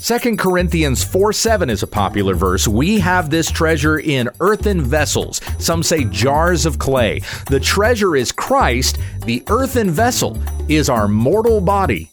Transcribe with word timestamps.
2 0.00 0.36
Corinthians 0.36 1.02
4 1.02 1.32
7 1.32 1.68
is 1.68 1.82
a 1.82 1.86
popular 1.86 2.34
verse. 2.34 2.68
We 2.68 3.00
have 3.00 3.30
this 3.30 3.50
treasure 3.50 3.98
in 3.98 4.30
earthen 4.40 4.80
vessels, 4.80 5.40
some 5.58 5.82
say 5.82 6.04
jars 6.04 6.66
of 6.66 6.78
clay. 6.78 7.20
The 7.50 7.58
treasure 7.58 8.14
is 8.14 8.30
Christ, 8.30 8.98
the 9.24 9.42
earthen 9.48 9.90
vessel 9.90 10.40
is 10.68 10.88
our 10.88 11.08
mortal 11.08 11.60
body 11.60 12.10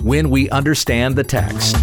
when 0.00 0.30
we 0.30 0.50
understand 0.50 1.14
the 1.14 1.24
text. 1.24 1.76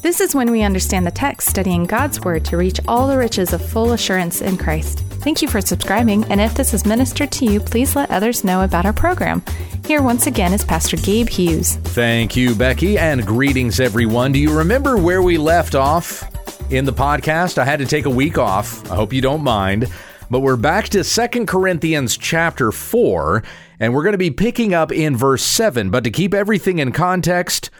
This 0.00 0.20
is 0.20 0.34
when 0.34 0.50
we 0.52 0.62
understand 0.62 1.06
the 1.06 1.10
text, 1.10 1.50
studying 1.50 1.84
God's 1.84 2.20
Word 2.20 2.44
to 2.46 2.56
reach 2.56 2.80
all 2.86 3.08
the 3.08 3.18
riches 3.18 3.52
of 3.52 3.60
full 3.60 3.92
assurance 3.92 4.40
in 4.40 4.56
Christ. 4.56 5.02
Thank 5.20 5.42
you 5.42 5.48
for 5.48 5.60
subscribing, 5.60 6.24
and 6.30 6.40
if 6.40 6.54
this 6.54 6.70
has 6.70 6.86
ministered 6.86 7.32
to 7.32 7.44
you, 7.44 7.60
please 7.60 7.96
let 7.96 8.10
others 8.10 8.44
know 8.44 8.62
about 8.62 8.86
our 8.86 8.92
program. 8.92 9.42
Here 9.84 10.00
once 10.00 10.26
again 10.26 10.52
is 10.52 10.64
Pastor 10.64 10.96
Gabe 10.96 11.28
Hughes. 11.28 11.76
Thank 11.76 12.36
you, 12.36 12.54
Becky, 12.54 12.96
and 12.96 13.26
greetings, 13.26 13.80
everyone. 13.80 14.32
Do 14.32 14.38
you 14.38 14.56
remember 14.56 14.96
where 14.96 15.20
we 15.20 15.36
left 15.36 15.74
off 15.74 16.22
in 16.70 16.84
the 16.84 16.92
podcast? 16.92 17.58
I 17.58 17.64
had 17.64 17.80
to 17.80 17.86
take 17.86 18.06
a 18.06 18.10
week 18.10 18.38
off. 18.38 18.88
I 18.90 18.94
hope 18.94 19.12
you 19.12 19.20
don't 19.20 19.42
mind. 19.42 19.92
But 20.30 20.40
we're 20.40 20.56
back 20.56 20.88
to 20.90 21.02
Second 21.02 21.46
Corinthians 21.46 22.16
chapter 22.16 22.70
4, 22.70 23.42
and 23.80 23.92
we're 23.92 24.04
going 24.04 24.12
to 24.12 24.18
be 24.18 24.30
picking 24.30 24.72
up 24.72 24.92
in 24.92 25.16
verse 25.16 25.42
7. 25.42 25.90
But 25.90 26.04
to 26.04 26.10
keep 26.10 26.32
everything 26.32 26.78
in 26.78 26.92
context, 26.92 27.70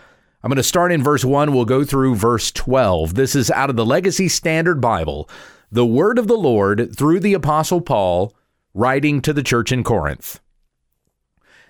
I'm 0.43 0.49
going 0.49 0.57
to 0.57 0.63
start 0.63 0.93
in 0.93 1.03
verse 1.03 1.25
1. 1.25 1.53
We'll 1.53 1.67
go 1.67 1.85
through 1.85 2.17
verse 2.17 2.51
12. 2.51 3.15
This 3.15 3.37
is 3.37 3.51
out 3.51 3.71
of 3.71 3.77
the 3.77 3.87
Legacy 3.87 4.29
Standard 4.29 4.81
Bible, 4.81 5.29
the 5.71 5.87
word 5.87 6.19
of 6.19 6.27
the 6.27 6.37
Lord 6.37 6.97
through 6.97 7.21
the 7.21 7.35
Apostle 7.35 7.81
Paul, 7.81 8.35
writing 8.75 9.21
to 9.23 9.33
the 9.33 9.43
church 9.43 9.73
in 9.73 9.85
Corinth. 9.85 10.41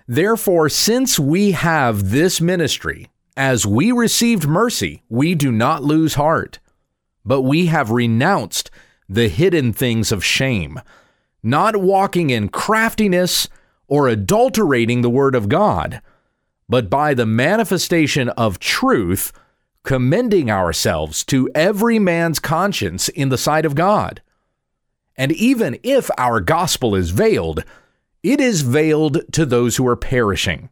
Therefore, 0.07 0.69
since 0.69 1.19
we 1.19 1.51
have 1.51 2.09
this 2.09 2.41
ministry, 2.41 3.09
as 3.37 3.65
we 3.65 3.91
received 3.91 4.47
mercy, 4.47 5.03
we 5.09 5.35
do 5.35 5.51
not 5.51 5.83
lose 5.83 6.15
heart, 6.15 6.59
but 7.23 7.41
we 7.41 7.67
have 7.67 7.91
renounced 7.91 8.71
the 9.07 9.27
hidden 9.27 9.73
things 9.73 10.11
of 10.11 10.25
shame, 10.25 10.79
not 11.43 11.77
walking 11.77 12.29
in 12.29 12.49
craftiness 12.49 13.47
or 13.87 14.07
adulterating 14.07 15.01
the 15.01 15.09
word 15.09 15.35
of 15.35 15.49
God 15.49 16.01
but 16.69 16.89
by 16.89 17.15
the 17.15 17.25
manifestation 17.25 18.29
of 18.29 18.59
truth, 18.59 19.33
commending 19.83 20.51
ourselves 20.51 21.23
to 21.25 21.49
every 21.55 21.99
man's 21.99 22.39
conscience 22.39 23.09
in 23.09 23.29
the 23.29 23.37
sight 23.37 23.65
of 23.65 23.75
God. 23.75 24.21
And 25.15 25.31
even 25.31 25.77
if 25.83 26.09
our 26.17 26.39
gospel 26.39 26.95
is 26.95 27.09
veiled, 27.11 27.63
it 28.23 28.39
is 28.39 28.61
veiled 28.61 29.21
to 29.33 29.45
those 29.45 29.77
who 29.77 29.87
are 29.87 29.95
perishing, 29.95 30.69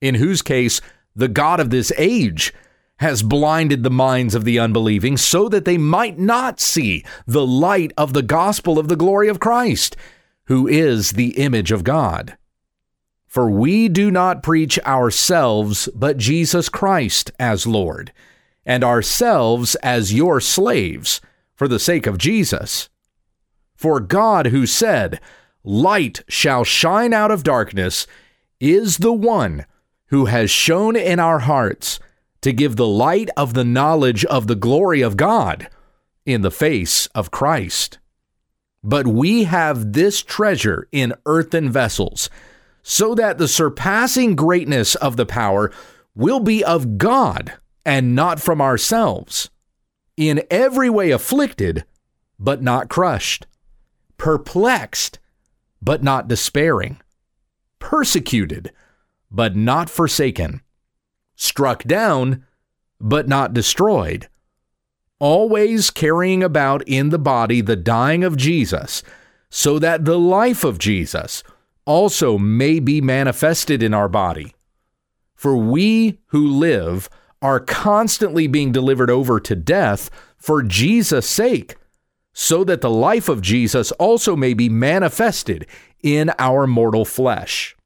in 0.00 0.16
whose 0.16 0.42
case 0.42 0.80
the 1.14 1.28
God 1.28 1.60
of 1.60 1.70
this 1.70 1.92
age 1.96 2.52
has 2.98 3.22
blinded 3.22 3.82
the 3.82 3.90
minds 3.90 4.34
of 4.34 4.44
the 4.44 4.58
unbelieving 4.58 5.16
so 5.16 5.48
that 5.48 5.64
they 5.64 5.78
might 5.78 6.18
not 6.18 6.60
see 6.60 7.04
the 7.26 7.46
light 7.46 7.92
of 7.96 8.12
the 8.12 8.22
gospel 8.22 8.78
of 8.78 8.88
the 8.88 8.96
glory 8.96 9.28
of 9.28 9.40
Christ, 9.40 9.96
who 10.44 10.68
is 10.68 11.12
the 11.12 11.38
image 11.38 11.72
of 11.72 11.84
God. 11.84 12.36
For 13.30 13.48
we 13.48 13.88
do 13.88 14.10
not 14.10 14.42
preach 14.42 14.76
ourselves, 14.80 15.88
but 15.94 16.16
Jesus 16.16 16.68
Christ 16.68 17.30
as 17.38 17.64
Lord, 17.64 18.12
and 18.66 18.82
ourselves 18.82 19.76
as 19.76 20.12
your 20.12 20.40
slaves, 20.40 21.20
for 21.54 21.68
the 21.68 21.78
sake 21.78 22.08
of 22.08 22.18
Jesus. 22.18 22.88
For 23.76 24.00
God, 24.00 24.46
who 24.48 24.66
said, 24.66 25.20
Light 25.62 26.24
shall 26.26 26.64
shine 26.64 27.12
out 27.12 27.30
of 27.30 27.44
darkness, 27.44 28.08
is 28.58 28.98
the 28.98 29.12
one 29.12 29.64
who 30.06 30.24
has 30.24 30.50
shone 30.50 30.96
in 30.96 31.20
our 31.20 31.38
hearts 31.38 32.00
to 32.40 32.52
give 32.52 32.74
the 32.74 32.88
light 32.88 33.30
of 33.36 33.54
the 33.54 33.64
knowledge 33.64 34.24
of 34.24 34.48
the 34.48 34.56
glory 34.56 35.02
of 35.02 35.16
God 35.16 35.68
in 36.26 36.42
the 36.42 36.50
face 36.50 37.06
of 37.14 37.30
Christ. 37.30 38.00
But 38.82 39.06
we 39.06 39.44
have 39.44 39.92
this 39.92 40.20
treasure 40.20 40.88
in 40.90 41.14
earthen 41.26 41.70
vessels 41.70 42.28
so 42.82 43.14
that 43.14 43.38
the 43.38 43.48
surpassing 43.48 44.34
greatness 44.34 44.94
of 44.96 45.16
the 45.16 45.26
power 45.26 45.70
will 46.14 46.40
be 46.40 46.64
of 46.64 46.98
God 46.98 47.54
and 47.84 48.14
not 48.14 48.40
from 48.40 48.60
ourselves, 48.60 49.50
in 50.16 50.42
every 50.50 50.90
way 50.90 51.10
afflicted, 51.10 51.84
but 52.38 52.62
not 52.62 52.88
crushed, 52.88 53.46
perplexed, 54.16 55.18
but 55.80 56.02
not 56.02 56.28
despairing, 56.28 57.00
persecuted, 57.78 58.72
but 59.30 59.56
not 59.56 59.88
forsaken, 59.88 60.60
struck 61.36 61.84
down, 61.84 62.44
but 63.00 63.28
not 63.28 63.54
destroyed, 63.54 64.28
always 65.18 65.90
carrying 65.90 66.42
about 66.42 66.82
in 66.86 67.08
the 67.08 67.18
body 67.18 67.60
the 67.60 67.76
dying 67.76 68.24
of 68.24 68.36
Jesus, 68.36 69.02
so 69.48 69.78
that 69.78 70.04
the 70.04 70.18
life 70.18 70.64
of 70.64 70.78
Jesus 70.78 71.42
also 71.84 72.38
may 72.38 72.78
be 72.80 73.00
manifested 73.00 73.82
in 73.82 73.94
our 73.94 74.08
body. 74.08 74.54
For 75.34 75.56
we 75.56 76.18
who 76.26 76.46
live 76.46 77.08
are 77.42 77.60
constantly 77.60 78.46
being 78.46 78.72
delivered 78.72 79.10
over 79.10 79.40
to 79.40 79.56
death 79.56 80.10
for 80.36 80.62
Jesus' 80.62 81.28
sake, 81.28 81.76
so 82.32 82.64
that 82.64 82.80
the 82.80 82.90
life 82.90 83.28
of 83.28 83.42
Jesus 83.42 83.92
also 83.92 84.36
may 84.36 84.54
be 84.54 84.68
manifested 84.68 85.66
in 86.02 86.30
our 86.38 86.66
mortal 86.66 87.04
flesh. 87.04 87.76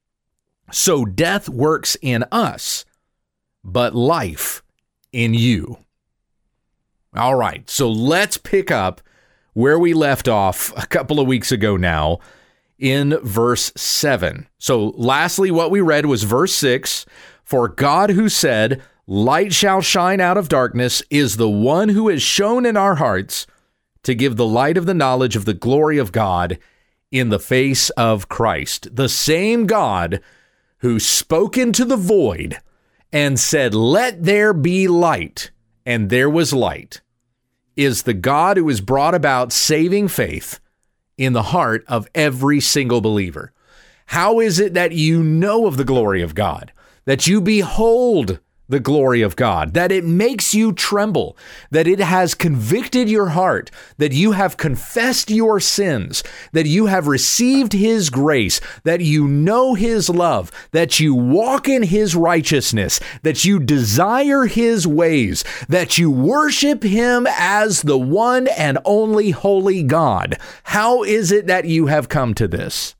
So 0.71 1.05
death 1.05 1.47
works 1.49 1.97
in 2.01 2.25
us, 2.31 2.85
but 3.63 3.95
life 3.95 4.61
in 5.11 5.33
you. 5.33 5.77
All 7.15 7.35
right, 7.35 7.69
so 7.69 7.89
let's 7.89 8.37
pick 8.37 8.69
up 8.69 9.01
where 9.53 9.79
we 9.79 9.93
left 9.93 10.27
off 10.27 10.73
a 10.75 10.85
couple 10.85 11.19
of 11.19 11.27
weeks 11.27 11.51
ago 11.51 11.77
now 11.77 12.19
in 12.77 13.17
verse 13.23 13.71
7. 13.75 14.47
So, 14.57 14.93
lastly, 14.95 15.51
what 15.51 15.71
we 15.71 15.81
read 15.81 16.05
was 16.05 16.23
verse 16.23 16.53
6 16.53 17.05
For 17.43 17.67
God 17.67 18.11
who 18.11 18.29
said, 18.29 18.81
Light 19.07 19.53
shall 19.53 19.81
shine 19.81 20.19
out 20.19 20.37
of 20.37 20.49
darkness, 20.49 21.03
is 21.09 21.37
the 21.37 21.49
one 21.49 21.89
who 21.89 22.09
has 22.09 22.21
shone 22.21 22.65
in 22.65 22.75
our 22.75 22.95
hearts 22.95 23.45
to 24.03 24.15
give 24.15 24.35
the 24.35 24.45
light 24.45 24.77
of 24.77 24.85
the 24.85 24.93
knowledge 24.93 25.35
of 25.35 25.45
the 25.45 25.53
glory 25.53 25.97
of 25.97 26.11
God 26.11 26.57
in 27.11 27.29
the 27.29 27.39
face 27.39 27.89
of 27.91 28.29
Christ. 28.29 28.95
The 28.95 29.09
same 29.09 29.67
God 29.67 30.21
who 30.79 30.99
spoke 30.99 31.57
into 31.57 31.85
the 31.85 31.97
void 31.97 32.59
and 33.11 33.39
said, 33.39 33.73
Let 33.73 34.23
there 34.23 34.53
be 34.53 34.87
light, 34.87 35.51
and 35.85 36.09
there 36.09 36.29
was 36.29 36.53
light, 36.53 37.01
is 37.75 38.03
the 38.03 38.13
God 38.13 38.57
who 38.57 38.67
has 38.67 38.81
brought 38.81 39.15
about 39.15 39.53
saving 39.53 40.07
faith 40.07 40.59
in 41.17 41.33
the 41.33 41.43
heart 41.43 41.83
of 41.87 42.07
every 42.13 42.59
single 42.59 43.01
believer. 43.01 43.51
How 44.07 44.39
is 44.39 44.59
it 44.59 44.73
that 44.73 44.91
you 44.91 45.23
know 45.23 45.65
of 45.67 45.77
the 45.77 45.83
glory 45.83 46.21
of 46.21 46.35
God, 46.35 46.71
that 47.05 47.27
you 47.27 47.41
behold 47.41 48.39
the 48.67 48.79
glory 48.79 49.21
of 49.21 49.35
God, 49.35 49.73
that 49.73 49.91
it 49.91 50.03
makes 50.03 50.53
you 50.53 50.73
tremble, 50.73 51.37
that 51.71 51.87
it 51.87 51.99
has 51.99 52.33
convicted 52.33 53.09
your 53.09 53.29
heart, 53.29 53.69
that 53.97 54.11
you 54.11 54.31
have 54.31 54.57
confessed 54.57 55.29
your 55.29 55.59
sins, 55.59 56.23
that 56.51 56.65
you 56.65 56.87
have 56.87 57.07
received 57.07 57.73
His 57.73 58.09
grace, 58.09 58.59
that 58.83 59.01
you 59.01 59.27
know 59.27 59.75
His 59.75 60.09
love, 60.09 60.51
that 60.71 60.99
you 60.99 61.13
walk 61.13 61.67
in 61.67 61.83
His 61.83 62.15
righteousness, 62.15 62.99
that 63.21 63.45
you 63.45 63.59
desire 63.59 64.45
His 64.45 64.87
ways, 64.87 65.43
that 65.69 65.97
you 65.97 66.09
worship 66.09 66.83
Him 66.83 67.27
as 67.29 67.83
the 67.83 67.97
one 67.97 68.47
and 68.47 68.77
only 68.85 69.31
holy 69.31 69.83
God. 69.83 70.37
How 70.63 71.03
is 71.03 71.31
it 71.31 71.47
that 71.47 71.65
you 71.65 71.87
have 71.87 72.09
come 72.09 72.33
to 72.35 72.47
this? 72.47 72.95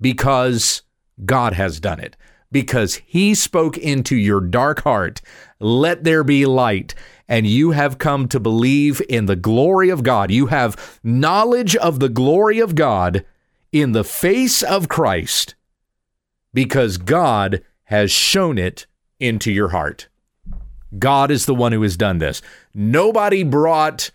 Because 0.00 0.82
God 1.24 1.52
has 1.52 1.78
done 1.78 2.00
it 2.00 2.16
because 2.52 2.96
he 3.06 3.34
spoke 3.34 3.78
into 3.78 4.14
your 4.14 4.40
dark 4.40 4.82
heart, 4.82 5.20
let 5.58 6.04
there 6.04 6.22
be 6.22 6.46
light. 6.46 6.94
And 7.28 7.46
you 7.46 7.70
have 7.70 7.98
come 7.98 8.28
to 8.28 8.38
believe 8.38 9.00
in 9.08 9.26
the 9.26 9.36
glory 9.36 9.88
of 9.88 10.02
God. 10.02 10.30
You 10.30 10.46
have 10.46 11.00
knowledge 11.02 11.74
of 11.76 11.98
the 11.98 12.10
glory 12.10 12.58
of 12.58 12.74
God 12.74 13.24
in 13.72 13.92
the 13.92 14.04
face 14.04 14.62
of 14.62 14.88
Christ 14.88 15.54
because 16.52 16.98
God 16.98 17.62
has 17.84 18.10
shone 18.10 18.58
it 18.58 18.86
into 19.18 19.50
your 19.50 19.68
heart. 19.68 20.08
God 20.98 21.30
is 21.30 21.46
the 21.46 21.54
one 21.54 21.72
who 21.72 21.82
has 21.82 21.96
done 21.96 22.18
this. 22.18 22.42
Nobody 22.74 23.42
brought 23.44 24.10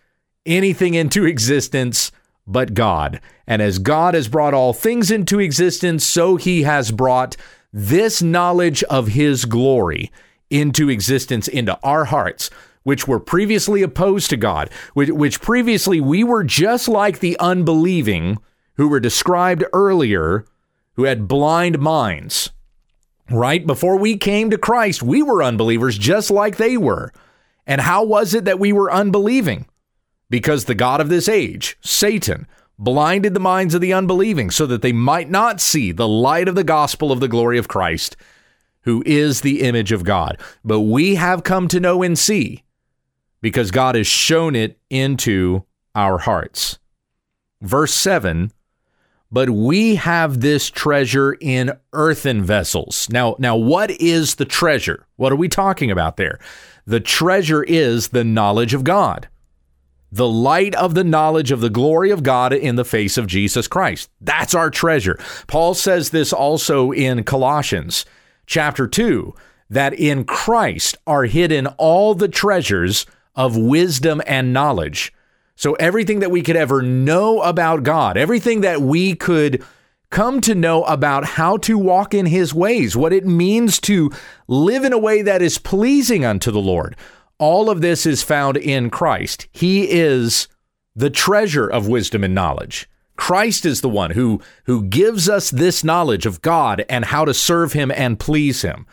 anything 0.45 0.93
into 0.93 1.25
existence 1.25 2.11
but 2.45 2.73
God. 2.73 3.19
And 3.47 3.61
as 3.61 3.79
God 3.79 4.13
has 4.13 4.27
brought 4.27 4.53
all 4.53 4.73
things 4.73 5.11
into 5.11 5.39
existence, 5.39 6.05
so 6.05 6.35
he 6.35 6.63
has 6.63 6.91
brought 6.91 7.35
this 7.77 8.23
knowledge 8.23 8.83
of 8.85 9.09
his 9.09 9.45
glory 9.45 10.11
into 10.49 10.89
existence 10.89 11.47
into 11.47 11.77
our 11.83 12.05
hearts 12.05 12.49
which 12.83 13.05
were 13.05 13.19
previously 13.19 13.81
opposed 13.81 14.29
to 14.29 14.37
God, 14.37 14.69
which, 14.93 15.09
which, 15.09 15.41
previously 15.41 15.99
we 15.99 16.23
were 16.23 16.45
just 16.45 16.87
like 16.87 17.19
the 17.19 17.37
unbelieving 17.37 18.37
who 18.75 18.87
were 18.87 19.01
described 19.01 19.65
earlier 19.73 20.45
who 20.93 21.03
had 21.03 21.27
blind 21.27 21.79
minds. 21.79 22.49
Right? 23.29 23.67
Before 23.67 23.97
we 23.97 24.15
came 24.15 24.49
to 24.51 24.57
Christ, 24.57 25.03
we 25.03 25.21
were 25.21 25.43
unbelievers 25.43 25.97
just 25.97 26.31
like 26.31 26.55
they 26.55 26.77
were. 26.77 27.11
And 27.65 27.81
how 27.81 28.05
was 28.05 28.33
it 28.33 28.45
that 28.45 28.57
we 28.57 28.71
were 28.71 28.89
unbelieving? 28.89 29.65
Because 30.29 30.63
the 30.63 30.73
God 30.73 31.01
of 31.01 31.09
this 31.09 31.27
age, 31.27 31.77
Satan, 31.81 32.47
blinded 32.79 33.33
the 33.33 33.39
minds 33.39 33.73
of 33.73 33.81
the 33.81 33.93
unbelieving 33.93 34.49
so 34.49 34.65
that 34.65 34.81
they 34.81 34.91
might 34.91 35.29
not 35.29 35.59
see 35.59 35.91
the 35.91 36.07
light 36.07 36.47
of 36.47 36.55
the 36.55 36.63
gospel 36.63 37.11
of 37.11 37.19
the 37.19 37.27
glory 37.27 37.57
of 37.57 37.67
Christ, 37.67 38.15
who 38.81 39.03
is 39.05 39.41
the 39.41 39.61
image 39.61 39.91
of 39.91 40.03
God. 40.03 40.37
But 40.63 40.81
we 40.81 41.15
have 41.15 41.43
come 41.43 41.67
to 41.69 41.79
know 41.79 42.03
and 42.03 42.17
see 42.17 42.63
because 43.41 43.71
God 43.71 43.95
has 43.95 44.07
shone 44.07 44.55
it 44.55 44.79
into 44.89 45.63
our 45.95 46.19
hearts. 46.19 46.79
Verse 47.61 47.93
7 47.93 48.51
but 49.31 49.49
we 49.49 49.95
have 49.95 50.39
this 50.39 50.69
treasure 50.69 51.33
in 51.41 51.73
earthen 51.93 52.43
vessels. 52.43 53.09
Now, 53.11 53.35
now 53.39 53.55
what 53.55 53.91
is 53.91 54.35
the 54.35 54.45
treasure? 54.45 55.05
What 55.17 55.31
are 55.31 55.37
we 55.37 55.49
talking 55.49 55.91
about 55.91 56.17
there? 56.17 56.39
The 56.85 57.01
treasure 57.01 57.63
is 57.63 58.09
the 58.09 58.23
knowledge 58.23 58.73
of 58.73 58.85
God. 58.85 59.27
The 60.11 60.27
light 60.27 60.73
of 60.75 60.95
the 60.95 61.03
knowledge 61.03 61.51
of 61.51 61.61
the 61.61 61.69
glory 61.69 62.11
of 62.11 62.23
God 62.23 62.53
in 62.53 62.75
the 62.75 62.85
face 62.85 63.17
of 63.17 63.27
Jesus 63.27 63.67
Christ. 63.67 64.09
That's 64.21 64.55
our 64.55 64.69
treasure. 64.69 65.19
Paul 65.47 65.73
says 65.73 66.11
this 66.11 66.31
also 66.31 66.91
in 66.91 67.23
Colossians 67.23 68.05
chapter 68.45 68.87
2 68.87 69.33
that 69.69 69.93
in 69.93 70.23
Christ 70.23 70.97
are 71.05 71.23
hidden 71.23 71.67
all 71.77 72.15
the 72.15 72.29
treasures 72.29 73.05
of 73.35 73.57
wisdom 73.57 74.21
and 74.25 74.53
knowledge. 74.53 75.13
So 75.55 75.73
everything 75.73 76.19
that 76.19 76.31
we 76.31 76.41
could 76.41 76.55
ever 76.55 76.81
know 76.81 77.41
about 77.41 77.83
God, 77.83 78.15
everything 78.15 78.61
that 78.61 78.81
we 78.81 79.15
could 79.15 79.63
come 80.09 80.39
to 80.41 80.55
know 80.55 80.83
about 80.83 81.25
how 81.25 81.57
to 81.57 81.77
walk 81.77 82.13
in 82.13 82.25
his 82.25 82.53
ways, 82.53 82.95
what 82.95 83.11
it 83.11 83.25
means 83.25 83.79
to 83.81 84.11
live 84.47 84.85
in 84.85 84.93
a 84.93 84.97
way 84.97 85.21
that 85.21 85.41
is 85.41 85.57
pleasing 85.57 86.23
unto 86.23 86.51
the 86.51 86.61
Lord. 86.61 86.95
All 87.39 87.69
of 87.69 87.81
this 87.81 88.05
is 88.05 88.23
found 88.23 88.57
in 88.57 88.89
Christ. 88.89 89.47
He 89.51 89.89
is 89.89 90.47
the 90.95 91.09
treasure 91.09 91.67
of 91.67 91.87
wisdom 91.87 92.23
and 92.23 92.33
knowledge. 92.33 92.89
Christ 93.15 93.65
is 93.65 93.81
the 93.81 93.89
one 93.89 94.11
who 94.11 94.41
who 94.65 94.83
gives 94.83 95.27
us 95.27 95.49
this 95.49 95.83
knowledge 95.83 96.25
of 96.25 96.41
God 96.41 96.85
and 96.89 97.05
how 97.05 97.25
to 97.25 97.33
serve 97.33 97.73
him 97.73 97.91
and 97.91 98.19
please 98.19 98.61
him. 98.61 98.85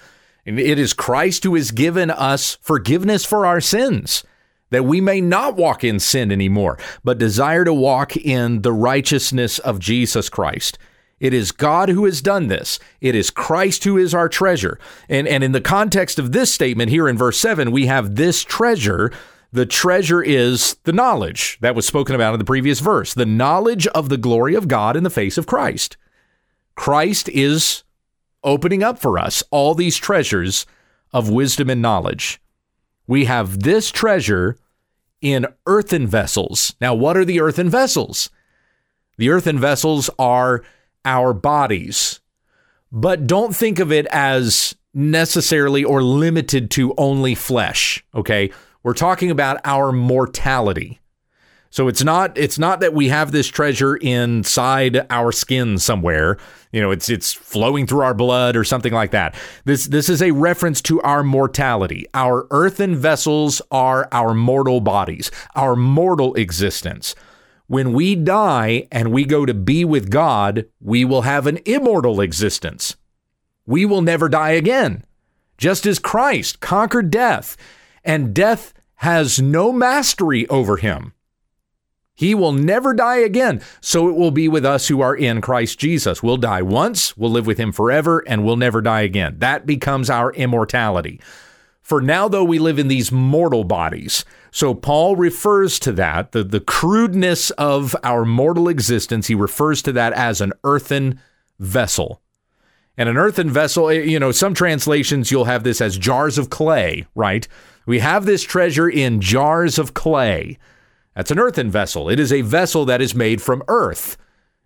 And 0.46 0.58
it 0.58 0.79
is 0.79 0.93
Christ 0.93 1.44
who 1.44 1.55
has 1.55 1.70
given 1.70 2.11
us 2.11 2.58
forgiveness 2.61 3.25
for 3.25 3.46
our 3.46 3.61
sins 3.61 4.25
that 4.70 4.85
we 4.85 5.00
may 5.00 5.20
not 5.20 5.56
walk 5.56 5.85
in 5.85 6.00
sin 6.00 6.32
anymore, 6.32 6.76
but 7.05 7.17
desire 7.17 7.64
to 7.64 7.73
walk 7.73 8.17
in 8.17 8.62
the 8.62 8.73
righteousness 8.73 9.61
of 9.61 9.79
Jesus 9.79 10.29
Christ. 10.29 10.79
It 11.20 11.32
is 11.32 11.52
God 11.52 11.88
who 11.88 12.05
has 12.05 12.20
done 12.20 12.49
this. 12.49 12.78
It 13.00 13.14
is 13.14 13.31
Christ 13.31 13.84
who 13.84 13.96
is 13.96 14.14
our 14.14 14.28
treasure. 14.28 14.78
And, 15.08 15.26
and 15.28 15.44
in 15.44 15.52
the 15.52 15.61
context 15.61 16.19
of 16.19 16.32
this 16.32 16.52
statement 16.52 16.90
here 16.90 17.08
in 17.08 17.16
verse 17.16 17.38
7, 17.38 17.70
we 17.70 17.87
have 17.87 18.16
this 18.16 18.43
treasure. 18.43 19.12
The 19.52 19.66
treasure 19.66 20.22
is 20.22 20.75
the 20.84 20.93
knowledge 20.93 21.58
that 21.61 21.75
was 21.75 21.87
spoken 21.87 22.14
about 22.14 22.34
in 22.34 22.38
the 22.38 22.44
previous 22.44 22.81
verse, 22.81 23.14
the 23.14 23.26
knowledge 23.26 23.87
of 23.88 24.08
the 24.08 24.16
glory 24.16 24.55
of 24.55 24.69
God 24.69 24.96
in 24.96 25.05
the 25.05 25.11
face 25.11 25.38
of 25.38 25.46
Christ. 25.46 25.96
Christ 26.75 27.28
is 27.28 27.84
opening 28.43 28.82
up 28.82 28.99
for 28.99 29.19
us 29.19 29.43
all 29.50 29.75
these 29.75 29.96
treasures 29.96 30.66
of 31.12 31.31
wisdom 31.31 31.70
and 31.70 31.81
knowledge. 31.81 32.40
We 33.06 33.26
have 33.26 33.61
this 33.61 33.90
treasure 33.90 34.58
in 35.20 35.46
earthen 35.66 36.06
vessels. 36.06 36.75
Now, 36.81 36.94
what 36.94 37.16
are 37.16 37.25
the 37.25 37.40
earthen 37.40 37.70
vessels? 37.70 38.31
The 39.16 39.31
earthen 39.31 39.58
vessels 39.58 40.11
are 40.19 40.62
our 41.05 41.33
bodies. 41.33 42.21
But 42.91 43.27
don't 43.27 43.55
think 43.55 43.79
of 43.79 43.91
it 43.91 44.06
as 44.06 44.75
necessarily 44.95 45.83
or 45.85 46.03
limited 46.03 46.71
to 46.73 46.95
only 46.97 47.35
flesh, 47.35 48.05
okay? 48.15 48.51
We're 48.83 48.95
talking 48.95 49.31
about 49.31 49.61
our 49.65 49.93
mortality. 49.93 51.01
So 51.75 51.89
it's 51.89 52.05
not 52.05 52.39
it's 52.39 52.56
not 52.56 52.79
that 52.81 52.95
we 52.95 53.09
have 53.09 53.33
this 53.33 53.49
treasure 53.49 53.97
inside 53.97 55.05
our 55.11 55.33
skin 55.33 55.79
somewhere. 55.79 56.39
You 56.71 56.81
know, 56.81 56.93
it's 56.93 57.09
it's 57.09 57.33
flowing 57.33 57.89
through 57.89 58.03
our 58.03 58.15
blood 58.15 58.55
or 58.55 58.62
something 58.62 58.93
like 58.93 59.11
that. 59.11 59.35
This 59.65 59.89
this 59.89 60.09
is 60.09 60.23
a 60.23 60.31
reference 60.31 60.81
to 60.83 61.03
our 61.03 61.25
mortality. 61.25 62.07
Our 62.15 62.47
earthen 62.53 62.95
vessels 62.95 63.61
are 63.73 64.09
our 64.12 64.35
mortal 64.35 64.81
bodies, 64.81 65.33
our 65.57 65.75
mortal 65.75 66.35
existence. 66.35 67.17
When 67.66 67.94
we 67.94 68.14
die 68.14 68.88
and 68.93 69.11
we 69.11 69.25
go 69.25 69.46
to 69.46 69.55
be 69.55 69.84
with 69.84 70.11
God, 70.11 70.66
we 70.81 71.05
will 71.05 71.22
have 71.22 71.46
an 71.46 71.58
immortal 71.64 72.20
existence. 72.20 72.96
We 73.66 73.87
will 73.87 74.02
never 74.02 74.28
die 74.28 74.50
again. 74.50 75.05
Just 75.56 75.87
as 75.87 75.99
Christ 75.99 76.61
conquered 76.61 77.11
death, 77.11 77.56
and 78.05 78.34
death 78.34 78.75
has 78.96 79.40
no 79.40 79.72
mastery 79.72 80.46
over 80.49 80.76
him. 80.76 81.14
He 82.14 82.34
will 82.34 82.52
never 82.52 82.94
die 82.94 83.19
again. 83.19 83.61
So 83.81 84.08
it 84.08 84.14
will 84.14 84.31
be 84.31 84.46
with 84.46 84.64
us 84.64 84.88
who 84.88 85.00
are 85.00 85.16
in 85.16 85.40
Christ 85.40 85.78
Jesus. 85.78 86.22
We'll 86.22 86.37
die 86.37 86.62
once, 86.62 87.16
we'll 87.16 87.31
live 87.31 87.46
with 87.46 87.58
him 87.58 87.72
forever, 87.72 88.22
and 88.26 88.44
we'll 88.44 88.56
never 88.56 88.81
die 88.81 89.02
again. 89.02 89.37
That 89.38 89.66
becomes 89.66 90.11
our 90.11 90.32
immortality. 90.32 91.20
For 91.85 92.01
now, 92.01 92.29
though, 92.29 92.45
we 92.45 92.59
live 92.59 92.79
in 92.79 92.89
these 92.89 93.13
mortal 93.13 93.63
bodies. 93.63 94.25
So 94.51 94.73
Paul 94.73 95.17
refers 95.17 95.79
to 95.81 95.93
that, 95.93 96.33
the, 96.33 96.43
the 96.43 96.61
crudeness 96.61 97.51
of 97.51 97.95
our 98.03 98.25
mortal 98.25 98.71
existence, 98.71 99.27
he 99.27 99.35
refers 99.35 99.83
to 99.83 99.93
that 99.93 100.15
as 100.15 100.41
an 100.41 100.55
earthen 100.65 101.21
vessel. 101.59 102.23
And 102.97 103.07
an 103.07 103.19
earthen 103.19 103.51
vessel, 103.51 103.91
eh, 103.91 104.01
you 104.01 104.19
know, 104.19 104.33
some 104.33 104.55
translations 104.55 105.31
you'll 105.31 105.45
have 105.45 105.63
this 105.63 105.83
as 105.83 105.99
jars 105.99 106.39
of 106.39 106.49
clay, 106.49 107.07
right? 107.15 107.47
We 107.85 107.99
have 107.99 108.25
this 108.25 108.43
treasure 108.43 108.89
in 108.89 109.21
jars 109.21 109.79
of 109.79 109.93
clay. 109.93 110.59
That's 111.15 111.31
an 111.31 111.39
earthen 111.39 111.71
vessel. 111.71 112.09
It 112.09 112.19
is 112.19 112.33
a 112.33 112.41
vessel 112.41 112.87
that 112.87 113.03
is 113.03 113.15
made 113.15 113.43
from 113.43 113.63
earth. 113.69 114.17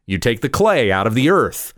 You 0.07 0.19
take 0.19 0.41
the 0.41 0.49
clay 0.49 0.93
out 0.93 1.09
of 1.09 1.15
the 1.15 1.31
earth. 1.31 1.75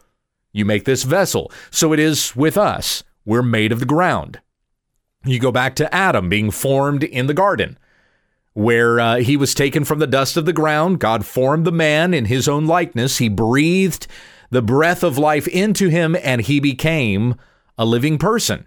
You 0.52 0.66
make 0.66 0.84
this 0.84 1.04
vessel. 1.04 1.50
So 1.70 1.94
it 1.94 1.98
is 1.98 2.36
with 2.36 2.58
us. 2.58 3.04
We're 3.24 3.42
made 3.42 3.72
of 3.72 3.80
the 3.80 3.86
ground. 3.86 4.40
You 5.24 5.38
go 5.38 5.52
back 5.52 5.74
to 5.76 5.94
Adam 5.94 6.28
being 6.28 6.50
formed 6.50 7.04
in 7.04 7.26
the 7.26 7.34
garden, 7.34 7.78
where 8.54 8.98
uh, 8.98 9.16
he 9.16 9.36
was 9.36 9.54
taken 9.54 9.84
from 9.84 9.98
the 9.98 10.06
dust 10.06 10.36
of 10.36 10.46
the 10.46 10.52
ground. 10.52 10.98
God 10.98 11.26
formed 11.26 11.66
the 11.66 11.72
man 11.72 12.14
in 12.14 12.24
his 12.24 12.48
own 12.48 12.66
likeness. 12.66 13.18
He 13.18 13.28
breathed 13.28 14.06
the 14.50 14.62
breath 14.62 15.02
of 15.02 15.18
life 15.18 15.46
into 15.46 15.88
him, 15.88 16.16
and 16.22 16.40
he 16.40 16.58
became 16.58 17.34
a 17.76 17.84
living 17.84 18.16
person. 18.16 18.66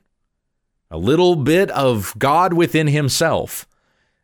A 0.92 0.98
little 0.98 1.36
bit 1.36 1.72
of 1.72 2.14
God 2.20 2.54
within 2.54 2.88
himself. 2.88 3.68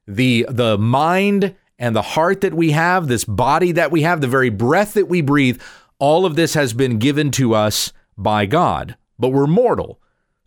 The, 0.07 0.45
the 0.49 0.77
mind 0.77 1.55
and 1.79 1.95
the 1.95 2.01
heart 2.01 2.41
that 2.41 2.53
we 2.53 2.71
have, 2.71 3.07
this 3.07 3.25
body 3.25 3.71
that 3.71 3.91
we 3.91 4.03
have, 4.03 4.21
the 4.21 4.27
very 4.27 4.49
breath 4.49 4.93
that 4.93 5.07
we 5.07 5.21
breathe, 5.21 5.59
all 5.97 6.25
of 6.25 6.35
this 6.35 6.53
has 6.53 6.73
been 6.73 6.99
given 6.99 7.31
to 7.31 7.55
us 7.55 7.91
by 8.17 8.45
God. 8.45 8.95
But 9.17 9.29
we're 9.29 9.47
mortal. 9.47 9.99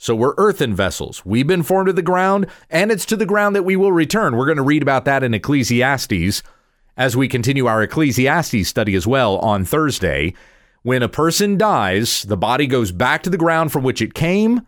So 0.03 0.17
we're 0.17 0.35
earthen 0.37 0.75
vessels. 0.75 1.25
We've 1.25 1.47
been 1.47 1.63
formed 1.63 1.89
of 1.89 1.95
the 1.95 2.03
ground, 2.03 2.49
and 2.69 2.91
it's 2.91 3.07
to 3.07 3.17
the 3.17 3.25
ground 3.25 3.55
that 3.55 3.63
we 3.63 3.77
will 3.77 3.93
return. 3.93 4.35
We're 4.35 4.47
going 4.47 4.57
to 4.57 4.63
read 4.65 4.83
about 4.83 5.05
that 5.05 5.23
in 5.23 5.33
Ecclesiastes 5.33 6.43
as 6.97 7.17
we 7.17 7.29
continue 7.29 7.67
our 7.67 7.85
Ecclesiastes 7.85 8.67
study 8.67 8.97
as 8.97 9.07
well 9.07 9.39
on 9.39 9.65
Thursday. 9.65 10.35
When 10.83 11.05
a 11.05 11.09
person 11.09 11.57
dies, 11.57 12.25
the 12.25 12.37
body 12.37 12.67
goes 12.67 12.91
back 12.91 13.23
to 13.23 13.31
the 13.31 13.39
ground 13.39 13.71
from 13.71 13.85
which 13.85 14.03
it 14.03 14.13
came, 14.13 14.67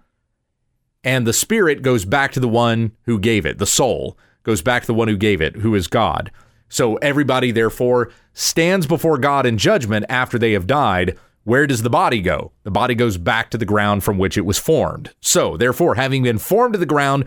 and 1.03 1.27
the 1.27 1.33
spirit 1.33 1.83
goes 1.83 2.05
back 2.05 2.31
to 2.35 2.41
the 2.41 2.47
one 2.47 2.93
who 3.03 3.19
gave 3.19 3.45
it. 3.45 3.59
The 3.59 3.67
soul 3.67 4.17
goes 4.45 4.63
back 4.63 4.83
to 4.83 4.87
the 4.87 4.95
one 4.95 5.09
who 5.09 5.17
gave 5.17 5.41
it, 5.41 5.57
who 5.57 5.75
is 5.75 5.89
God. 5.89 6.31
So 6.69 6.95
everybody, 6.99 7.51
therefore, 7.51 8.13
stands 8.35 8.87
before 8.87 9.19
God 9.19 9.47
in 9.47 9.59
judgment 9.59 10.07
after 10.09 10.39
they 10.39 10.53
have 10.53 10.69
died. 10.69 11.19
Where 11.45 11.67
does 11.67 11.83
the 11.83 11.91
body 11.91 12.21
go? 12.21 12.53
The 12.63 12.71
body 12.71 12.95
goes 12.95 13.19
back 13.19 13.51
to 13.51 13.59
the 13.59 13.65
ground 13.65 14.03
from 14.03 14.19
which 14.19 14.37
it 14.37 14.47
was 14.47 14.59
formed. 14.59 15.15
So, 15.21 15.57
therefore, 15.57 15.95
having 15.95 16.23
been 16.23 16.39
formed 16.39 16.73
to 16.75 16.79
the 16.79 16.87
ground, 16.87 17.27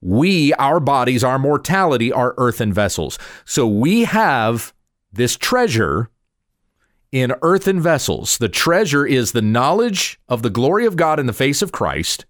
we, 0.00 0.52
our 0.54 0.80
bodies, 0.80 1.24
our 1.24 1.38
mortality, 1.38 2.12
are 2.12 2.34
earthen 2.38 2.72
vessels. 2.72 3.18
So 3.44 3.66
we 3.66 4.04
have 4.04 4.72
this 5.12 5.36
treasure 5.36 6.10
in 7.10 7.34
earthen 7.42 7.80
vessels. 7.80 8.38
The 8.38 8.48
treasure 8.48 9.06
is 9.06 9.32
the 9.32 9.42
knowledge 9.42 10.20
of 10.28 10.42
the 10.42 10.50
glory 10.50 10.86
of 10.86 10.96
God 10.96 11.18
in 11.18 11.26
the 11.26 11.32
face 11.32 11.62
of 11.62 11.72
Christ, 11.72 12.24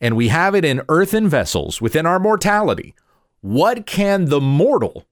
and 0.00 0.16
we 0.16 0.28
have 0.28 0.54
it 0.54 0.64
in 0.64 0.82
earthen 0.88 1.28
vessels 1.28 1.80
within 1.80 2.06
our 2.06 2.20
mortality. 2.20 2.94
What 3.40 3.86
can 3.86 4.26
the 4.26 4.40
mortal 4.40 5.06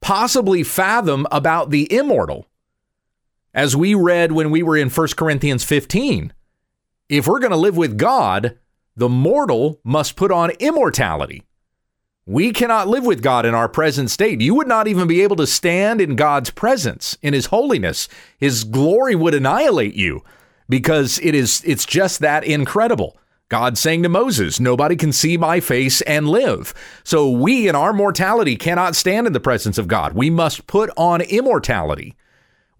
possibly 0.00 0.62
fathom 0.62 1.26
about 1.30 1.70
the 1.70 1.92
immortal. 1.92 2.46
As 3.52 3.76
we 3.76 3.94
read 3.94 4.32
when 4.32 4.50
we 4.50 4.62
were 4.62 4.76
in 4.76 4.90
1 4.90 5.08
Corinthians 5.16 5.64
15, 5.64 6.32
if 7.08 7.26
we're 7.26 7.40
going 7.40 7.50
to 7.50 7.56
live 7.56 7.76
with 7.76 7.98
God, 7.98 8.58
the 8.96 9.08
mortal 9.08 9.80
must 9.82 10.14
put 10.14 10.30
on 10.30 10.50
immortality. 10.60 11.42
We 12.26 12.52
cannot 12.52 12.86
live 12.86 13.04
with 13.04 13.22
God 13.22 13.44
in 13.44 13.54
our 13.54 13.68
present 13.68 14.10
state. 14.10 14.40
You 14.40 14.54
would 14.54 14.68
not 14.68 14.86
even 14.86 15.08
be 15.08 15.22
able 15.22 15.34
to 15.36 15.48
stand 15.48 16.00
in 16.00 16.14
God's 16.14 16.50
presence, 16.50 17.18
in 17.22 17.34
his 17.34 17.46
holiness. 17.46 18.08
His 18.38 18.62
glory 18.62 19.16
would 19.16 19.34
annihilate 19.34 19.94
you 19.94 20.22
because 20.68 21.18
it 21.20 21.34
is 21.34 21.62
it's 21.66 21.84
just 21.84 22.20
that 22.20 22.44
incredible. 22.44 23.16
God 23.48 23.76
saying 23.76 24.04
to 24.04 24.08
Moses, 24.08 24.60
Nobody 24.60 24.94
can 24.94 25.12
see 25.12 25.36
my 25.36 25.58
face 25.58 26.02
and 26.02 26.28
live. 26.28 26.72
So 27.02 27.28
we 27.28 27.68
in 27.68 27.74
our 27.74 27.92
mortality 27.92 28.54
cannot 28.54 28.94
stand 28.94 29.26
in 29.26 29.32
the 29.32 29.40
presence 29.40 29.76
of 29.76 29.88
God. 29.88 30.12
We 30.12 30.30
must 30.30 30.68
put 30.68 30.88
on 30.96 31.22
immortality, 31.22 32.14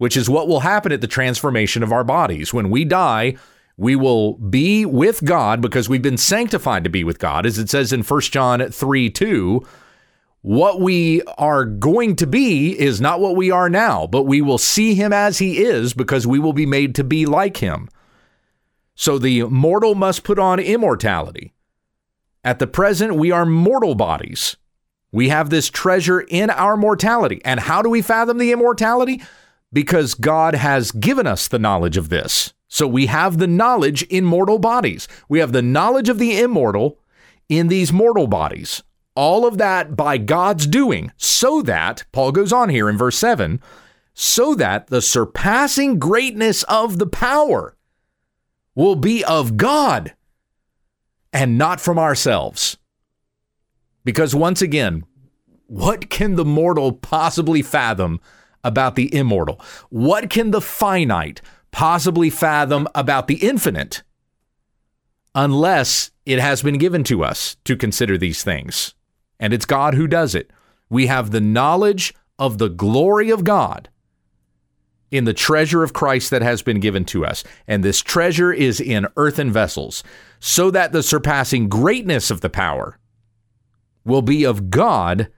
which 0.01 0.17
is 0.17 0.27
what 0.27 0.47
will 0.47 0.61
happen 0.61 0.91
at 0.91 0.99
the 0.99 1.07
transformation 1.07 1.83
of 1.83 1.91
our 1.91 2.03
bodies. 2.03 2.51
When 2.51 2.71
we 2.71 2.85
die, 2.85 3.35
we 3.77 3.95
will 3.95 4.33
be 4.33 4.83
with 4.83 5.23
God 5.23 5.61
because 5.61 5.87
we've 5.87 6.01
been 6.01 6.17
sanctified 6.17 6.83
to 6.85 6.89
be 6.89 7.03
with 7.03 7.19
God, 7.19 7.45
as 7.45 7.59
it 7.59 7.69
says 7.69 7.93
in 7.93 8.01
1 8.01 8.21
John 8.21 8.67
3 8.71 9.09
2. 9.11 9.63
What 10.41 10.81
we 10.81 11.21
are 11.37 11.65
going 11.65 12.15
to 12.15 12.25
be 12.25 12.71
is 12.79 12.99
not 12.99 13.19
what 13.19 13.35
we 13.35 13.51
are 13.51 13.69
now, 13.69 14.07
but 14.07 14.23
we 14.23 14.41
will 14.41 14.57
see 14.57 14.95
him 14.95 15.13
as 15.13 15.37
he 15.37 15.59
is 15.59 15.93
because 15.93 16.25
we 16.25 16.39
will 16.39 16.51
be 16.51 16.65
made 16.65 16.95
to 16.95 17.03
be 17.03 17.27
like 17.27 17.57
him. 17.57 17.87
So 18.95 19.19
the 19.19 19.43
mortal 19.43 19.93
must 19.93 20.23
put 20.23 20.39
on 20.39 20.59
immortality. 20.59 21.53
At 22.43 22.57
the 22.57 22.65
present, 22.65 23.17
we 23.17 23.29
are 23.29 23.45
mortal 23.45 23.93
bodies. 23.93 24.57
We 25.11 25.29
have 25.29 25.51
this 25.51 25.69
treasure 25.69 26.21
in 26.21 26.49
our 26.49 26.75
mortality. 26.75 27.39
And 27.45 27.59
how 27.59 27.83
do 27.83 27.89
we 27.91 28.01
fathom 28.01 28.39
the 28.39 28.51
immortality? 28.51 29.21
Because 29.73 30.13
God 30.13 30.55
has 30.55 30.91
given 30.91 31.25
us 31.25 31.47
the 31.47 31.59
knowledge 31.59 31.97
of 31.97 32.09
this. 32.09 32.53
So 32.67 32.87
we 32.87 33.07
have 33.07 33.37
the 33.37 33.47
knowledge 33.47 34.03
in 34.03 34.23
mortal 34.25 34.59
bodies. 34.59 35.07
We 35.27 35.39
have 35.39 35.51
the 35.51 35.61
knowledge 35.61 36.09
of 36.09 36.19
the 36.19 36.39
immortal 36.39 36.99
in 37.49 37.67
these 37.67 37.91
mortal 37.91 38.27
bodies. 38.27 38.83
All 39.13 39.45
of 39.45 39.57
that 39.57 39.95
by 39.97 40.17
God's 40.17 40.67
doing, 40.67 41.11
so 41.17 41.61
that, 41.63 42.05
Paul 42.13 42.31
goes 42.31 42.53
on 42.53 42.69
here 42.69 42.89
in 42.89 42.97
verse 42.97 43.17
7, 43.17 43.61
so 44.13 44.55
that 44.55 44.87
the 44.87 45.01
surpassing 45.01 45.99
greatness 45.99 46.63
of 46.63 46.97
the 46.97 47.07
power 47.07 47.75
will 48.73 48.95
be 48.95 49.23
of 49.25 49.57
God 49.57 50.13
and 51.33 51.57
not 51.57 51.81
from 51.81 51.99
ourselves. 51.99 52.77
Because 54.05 54.33
once 54.33 54.61
again, 54.61 55.03
what 55.67 56.09
can 56.09 56.35
the 56.35 56.45
mortal 56.45 56.93
possibly 56.93 57.61
fathom 57.61 58.19
about 58.63 58.95
the 58.95 59.13
immortal? 59.13 59.59
What 59.89 60.29
can 60.29 60.51
the 60.51 60.61
finite 60.61 61.41
possibly 61.71 62.29
fathom 62.29 62.87
about 62.93 63.27
the 63.27 63.35
infinite? 63.35 64.03
Unless 65.33 66.11
it 66.25 66.39
has 66.39 66.61
been 66.61 66.77
given 66.77 67.03
to 67.05 67.23
us 67.23 67.55
to 67.63 67.75
consider 67.75 68.17
these 68.17 68.43
things. 68.43 68.93
And 69.39 69.53
it's 69.53 69.65
God 69.65 69.95
who 69.95 70.07
does 70.07 70.35
it. 70.35 70.51
We 70.89 71.07
have 71.07 71.31
the 71.31 71.41
knowledge 71.41 72.13
of 72.37 72.57
the 72.57 72.69
glory 72.69 73.29
of 73.29 73.43
God 73.43 73.89
in 75.09 75.25
the 75.25 75.33
treasure 75.33 75.83
of 75.83 75.93
Christ 75.93 76.29
that 76.31 76.41
has 76.41 76.61
been 76.61 76.79
given 76.79 77.05
to 77.05 77.25
us. 77.25 77.43
And 77.67 77.83
this 77.83 78.01
treasure 78.01 78.51
is 78.51 78.79
in 78.79 79.07
earthen 79.17 79.51
vessels, 79.51 80.03
so 80.39 80.71
that 80.71 80.91
the 80.91 81.03
surpassing 81.03 81.69
greatness 81.69 82.31
of 82.31 82.41
the 82.41 82.49
power 82.49 82.97
will 84.03 84.21
be 84.21 84.43
of 84.43 84.69
God 84.69 85.29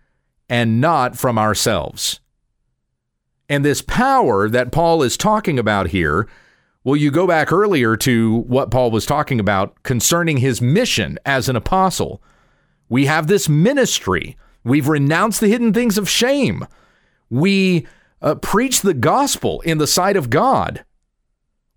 and 0.47 0.79
not 0.79 1.17
from 1.17 1.37
ourselves. 1.37 2.19
And 3.49 3.63
this 3.63 3.81
power 3.81 4.49
that 4.49 4.71
Paul 4.71 5.03
is 5.03 5.17
talking 5.17 5.59
about 5.59 5.87
here, 5.87 6.27
well, 6.83 6.95
you 6.95 7.11
go 7.11 7.27
back 7.27 7.51
earlier 7.51 7.95
to 7.97 8.37
what 8.39 8.71
Paul 8.71 8.91
was 8.91 9.05
talking 9.05 9.39
about 9.39 9.81
concerning 9.83 10.37
his 10.37 10.61
mission 10.61 11.17
as 11.25 11.47
an 11.47 11.55
apostle. 11.55 12.21
We 12.89 13.05
have 13.05 13.27
this 13.27 13.47
ministry. 13.47 14.37
We've 14.63 14.87
renounced 14.87 15.39
the 15.39 15.47
hidden 15.47 15.73
things 15.73 15.97
of 15.97 16.09
shame. 16.09 16.67
We 17.29 17.87
uh, 18.21 18.35
preach 18.35 18.81
the 18.81 18.93
gospel 18.93 19.61
in 19.61 19.77
the 19.77 19.87
sight 19.87 20.15
of 20.15 20.29
God. 20.29 20.83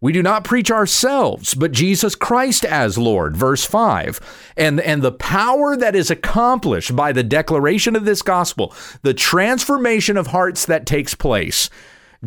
We 0.01 0.13
do 0.13 0.23
not 0.23 0.45
preach 0.45 0.71
ourselves, 0.71 1.55
but 1.55 1.73
Jesus 1.73 2.15
Christ 2.15 2.67
as 2.67 2.99
Lord, 2.99 3.35
verse 3.35 3.65
5. 3.65 4.53
And, 4.57 4.79
and 4.81 5.01
the 5.01 5.13
power 5.13 5.75
that 5.75 5.97
is 5.97 6.11
accomplished 6.11 6.95
by 6.95 7.13
the 7.13 7.23
declaration 7.23 7.97
of 7.97 8.05
this 8.05 8.21
gospel, 8.21 8.75
the 9.03 9.15
transformation 9.15 10.19
of 10.19 10.29
hearts 10.29 10.67
that 10.67 10.85
takes 10.85 11.15
place, 11.15 11.71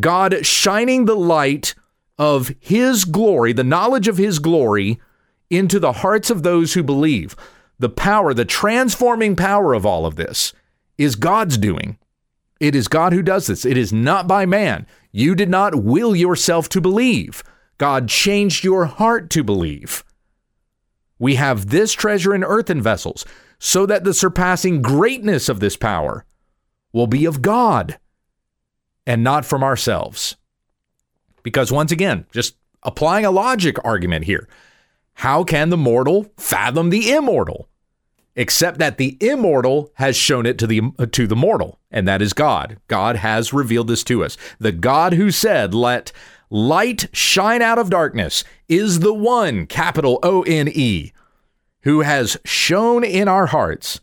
God 0.00 0.44
shining 0.44 1.04
the 1.04 1.14
light 1.14 1.74
of 2.18 2.52
His 2.58 3.04
glory, 3.04 3.52
the 3.52 3.62
knowledge 3.62 4.08
of 4.08 4.16
His 4.16 4.40
glory, 4.40 5.00
into 5.48 5.78
the 5.78 5.92
hearts 5.92 6.28
of 6.28 6.42
those 6.42 6.74
who 6.74 6.82
believe. 6.82 7.36
The 7.78 7.88
power, 7.88 8.34
the 8.34 8.44
transforming 8.44 9.36
power 9.36 9.74
of 9.74 9.86
all 9.86 10.06
of 10.06 10.16
this 10.16 10.52
is 10.98 11.14
God's 11.14 11.56
doing. 11.56 11.98
It 12.58 12.74
is 12.74 12.88
God 12.88 13.12
who 13.12 13.22
does 13.22 13.46
this. 13.46 13.64
It 13.64 13.78
is 13.78 13.92
not 13.92 14.26
by 14.26 14.44
man. 14.44 14.86
You 15.12 15.34
did 15.34 15.48
not 15.48 15.82
will 15.82 16.14
yourself 16.14 16.68
to 16.70 16.80
believe. 16.80 17.42
God 17.80 18.10
changed 18.10 18.62
your 18.62 18.84
heart 18.84 19.30
to 19.30 19.42
believe. 19.42 20.04
We 21.18 21.36
have 21.36 21.70
this 21.70 21.94
treasure 21.94 22.34
in 22.34 22.44
earthen 22.44 22.82
vessels, 22.82 23.24
so 23.58 23.86
that 23.86 24.04
the 24.04 24.12
surpassing 24.12 24.82
greatness 24.82 25.48
of 25.48 25.60
this 25.60 25.78
power 25.78 26.26
will 26.92 27.06
be 27.06 27.24
of 27.24 27.40
God 27.40 27.98
and 29.06 29.24
not 29.24 29.46
from 29.46 29.64
ourselves. 29.64 30.36
Because 31.42 31.72
once 31.72 31.90
again, 31.90 32.26
just 32.32 32.54
applying 32.82 33.24
a 33.24 33.30
logic 33.30 33.76
argument 33.82 34.26
here, 34.26 34.46
how 35.14 35.42
can 35.42 35.70
the 35.70 35.78
mortal 35.78 36.30
fathom 36.36 36.90
the 36.90 37.10
immortal? 37.10 37.66
except 38.36 38.78
that 38.78 38.96
the 38.96 39.18
immortal 39.20 39.90
has 39.94 40.16
shown 40.16 40.46
it 40.46 40.56
to 40.56 40.66
the 40.66 40.80
to 41.10 41.26
the 41.26 41.36
mortal 41.36 41.78
and 41.90 42.06
that 42.06 42.22
is 42.22 42.32
God. 42.32 42.78
God 42.86 43.16
has 43.16 43.52
revealed 43.52 43.88
this 43.88 44.04
to 44.04 44.24
us. 44.24 44.36
The 44.58 44.72
God 44.72 45.14
who 45.14 45.30
said, 45.30 45.74
"Let 45.74 46.12
light 46.50 47.08
shine 47.12 47.62
out 47.62 47.78
of 47.78 47.90
darkness" 47.90 48.44
is 48.68 49.00
the 49.00 49.14
one, 49.14 49.66
capital 49.66 50.18
O 50.22 50.42
N 50.42 50.68
E, 50.68 51.12
who 51.82 52.00
has 52.02 52.36
shone 52.44 53.04
in 53.04 53.28
our 53.28 53.46
hearts 53.46 54.00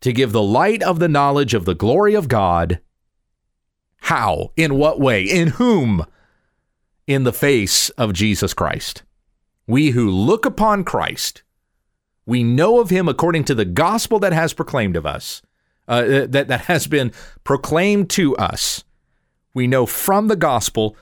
to 0.00 0.12
give 0.12 0.32
the 0.32 0.42
light 0.42 0.82
of 0.82 0.98
the 0.98 1.08
knowledge 1.08 1.54
of 1.54 1.64
the 1.64 1.74
glory 1.74 2.14
of 2.14 2.28
God. 2.28 2.80
How? 3.98 4.50
In 4.56 4.74
what 4.74 4.98
way? 4.98 5.22
In 5.22 5.48
whom? 5.48 6.04
In 7.06 7.22
the 7.22 7.32
face 7.32 7.90
of 7.90 8.12
Jesus 8.12 8.52
Christ. 8.52 9.04
We 9.66 9.90
who 9.90 10.10
look 10.10 10.44
upon 10.44 10.82
Christ 10.82 11.42
we 12.26 12.42
know 12.42 12.80
of 12.80 12.90
him 12.90 13.08
according 13.08 13.44
to 13.44 13.54
the 13.54 13.64
gospel 13.64 14.18
that 14.20 14.32
has 14.32 14.52
proclaimed 14.52 14.96
of 14.96 15.06
us, 15.06 15.42
uh, 15.88 16.26
that, 16.26 16.48
that 16.48 16.62
has 16.62 16.86
been 16.86 17.12
proclaimed 17.44 18.10
to 18.10 18.36
us. 18.36 18.84
We 19.54 19.66
know 19.66 19.86
from 19.86 20.28
the 20.28 20.36
gospel 20.36 20.96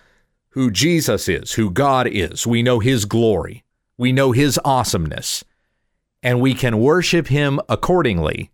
who 0.50 0.70
Jesus 0.70 1.28
is, 1.28 1.52
who 1.52 1.70
God 1.70 2.06
is. 2.06 2.46
We 2.46 2.62
know 2.62 2.78
his 2.78 3.04
glory. 3.04 3.64
We 3.96 4.12
know 4.12 4.32
his 4.32 4.58
awesomeness. 4.64 5.44
And 6.22 6.40
we 6.40 6.54
can 6.54 6.78
worship 6.78 7.28
him 7.28 7.60
accordingly 7.68 8.50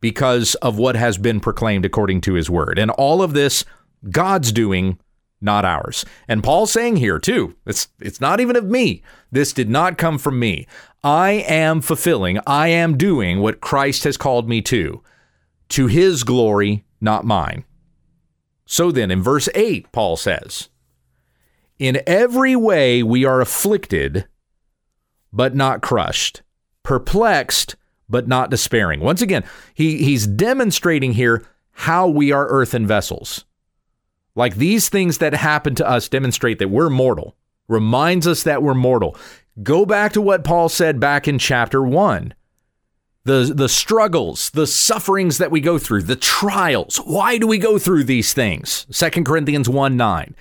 because 0.00 0.54
of 0.56 0.76
what 0.78 0.96
has 0.96 1.18
been 1.18 1.40
proclaimed 1.40 1.84
according 1.84 2.20
to 2.22 2.34
his 2.34 2.50
word. 2.50 2.78
And 2.78 2.90
all 2.90 3.22
of 3.22 3.32
this, 3.32 3.64
God's 4.10 4.52
doing 4.52 4.98
not 5.40 5.64
ours. 5.64 6.04
And 6.26 6.42
Paul's 6.42 6.72
saying 6.72 6.96
here 6.96 7.18
too, 7.18 7.54
it's 7.66 7.88
it's 8.00 8.20
not 8.20 8.40
even 8.40 8.56
of 8.56 8.64
me. 8.64 9.02
This 9.30 9.52
did 9.52 9.68
not 9.68 9.98
come 9.98 10.18
from 10.18 10.38
me. 10.38 10.66
I 11.02 11.30
am 11.46 11.80
fulfilling, 11.80 12.38
I 12.46 12.68
am 12.68 12.96
doing 12.96 13.40
what 13.40 13.60
Christ 13.60 14.04
has 14.04 14.16
called 14.16 14.48
me 14.48 14.62
to, 14.62 15.02
to 15.70 15.86
his 15.86 16.24
glory, 16.24 16.84
not 17.00 17.26
mine. 17.26 17.64
So 18.66 18.90
then 18.90 19.10
in 19.10 19.22
verse 19.22 19.48
8 19.54 19.92
Paul 19.92 20.16
says, 20.16 20.70
in 21.78 22.02
every 22.06 22.56
way 22.56 23.02
we 23.02 23.24
are 23.24 23.40
afflicted 23.40 24.26
but 25.32 25.54
not 25.54 25.82
crushed, 25.82 26.42
perplexed 26.82 27.76
but 28.08 28.28
not 28.28 28.50
despairing. 28.50 29.00
Once 29.00 29.22
again, 29.22 29.44
he, 29.74 30.04
he's 30.04 30.26
demonstrating 30.26 31.12
here 31.12 31.44
how 31.72 32.06
we 32.06 32.30
are 32.30 32.46
earthen 32.48 32.86
vessels. 32.86 33.44
Like 34.36 34.56
these 34.56 34.88
things 34.88 35.18
that 35.18 35.34
happen 35.34 35.74
to 35.76 35.88
us 35.88 36.08
demonstrate 36.08 36.58
that 36.58 36.70
we're 36.70 36.90
mortal, 36.90 37.34
reminds 37.68 38.26
us 38.26 38.42
that 38.44 38.62
we're 38.62 38.74
mortal. 38.74 39.16
Go 39.62 39.86
back 39.86 40.12
to 40.12 40.20
what 40.20 40.44
Paul 40.44 40.68
said 40.68 41.00
back 41.00 41.26
in 41.28 41.38
chapter 41.38 41.82
1. 41.82 42.34
The, 43.24 43.52
the 43.54 43.68
struggles, 43.70 44.50
the 44.50 44.66
sufferings 44.66 45.38
that 45.38 45.50
we 45.50 45.60
go 45.60 45.78
through, 45.78 46.02
the 46.02 46.16
trials. 46.16 46.98
Why 46.98 47.38
do 47.38 47.46
we 47.46 47.58
go 47.58 47.78
through 47.78 48.04
these 48.04 48.34
things? 48.34 48.86
2 48.92 49.24
Corinthians 49.24 49.68
1 49.68 49.96
9. 49.96 50.34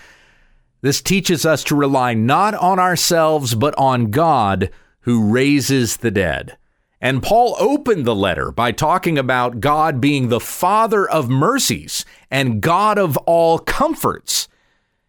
This 0.83 1.01
teaches 1.01 1.45
us 1.45 1.63
to 1.63 1.75
rely 1.75 2.13
not 2.13 2.53
on 2.53 2.77
ourselves, 2.77 3.55
but 3.55 3.73
on 3.77 4.11
God 4.11 4.69
who 5.03 5.31
raises 5.31 5.95
the 5.95 6.11
dead. 6.11 6.57
And 6.99 7.23
Paul 7.23 7.55
opened 7.57 8.05
the 8.05 8.13
letter 8.13 8.51
by 8.51 8.73
talking 8.73 9.17
about 9.17 9.61
God 9.61 10.01
being 10.01 10.27
the 10.27 10.41
Father 10.41 11.09
of 11.09 11.29
mercies 11.29 12.03
and 12.29 12.61
God 12.61 12.97
of 12.97 13.15
all 13.19 13.59
comforts. 13.59 14.49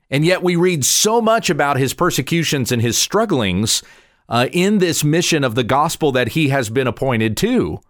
And 0.09 0.25
yet 0.25 0.45
we 0.45 0.55
read 0.55 0.85
so 0.85 1.21
much 1.21 1.51
about 1.51 1.77
his 1.77 1.93
persecutions 1.93 2.71
and 2.71 2.81
his 2.81 2.97
strugglings 2.97 3.83
uh, 4.29 4.47
in 4.53 4.79
this 4.79 5.03
mission 5.03 5.43
of 5.43 5.57
the 5.57 5.65
gospel 5.65 6.13
that 6.13 6.29
he 6.29 6.51
has 6.51 6.71
been 6.71 6.87
appointed 6.87 7.37
to. 7.39 7.81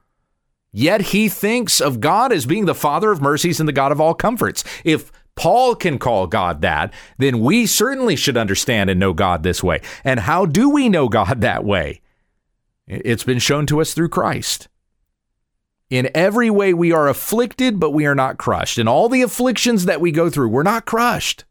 Yet 0.73 1.03
he 1.03 1.29
thinks 1.29 1.83
of 1.83 2.01
God 2.01 2.33
as 2.33 2.47
being 2.47 2.65
the 2.65 2.75
Father 2.75 3.13
of 3.13 3.21
mercies 3.21 3.61
and 3.61 3.69
the 3.69 3.75
God 3.75 3.93
of 3.93 4.01
all 4.01 4.15
comforts. 4.15 4.65
If 4.85 5.13
Paul 5.37 5.75
can 5.75 5.99
call 5.99 6.27
God 6.27 6.63
that, 6.63 6.93
then 7.19 7.41
we 7.41 7.67
certainly 7.67 8.17
should 8.17 8.37
understand 8.37 8.91
and 8.91 9.01
know 9.01 9.13
God 9.13 9.43
this 9.43 9.63
way. 9.63 9.81
And 10.05 10.21
how 10.21 10.47
do 10.47 10.71
we 10.71 10.89
know 10.89 11.09
God 11.09 11.41
that 11.41 11.65
way? 11.65 12.01
It's 12.87 13.25
been 13.25 13.39
shown 13.39 13.67
to 13.67 13.81
us 13.81 13.95
through 13.95 14.11
Christ. 14.11 14.69
In 15.91 16.11
every 16.15 16.51
way, 16.51 16.73
we 16.75 16.93
are 16.93 17.09
afflicted, 17.09 17.79
but 17.79 17.91
we 17.91 18.07
are 18.07 18.15
not 18.15 18.39
crushed. 18.39 18.79
In 18.79 18.89
all 18.89 19.09
the 19.09 19.23
afflictions 19.23 19.85
that 19.85 20.01
we 20.01 20.13
go 20.13 20.31
through, 20.31 20.49
we're 20.49 20.63
not 20.63 20.87
crushed. 20.87 21.45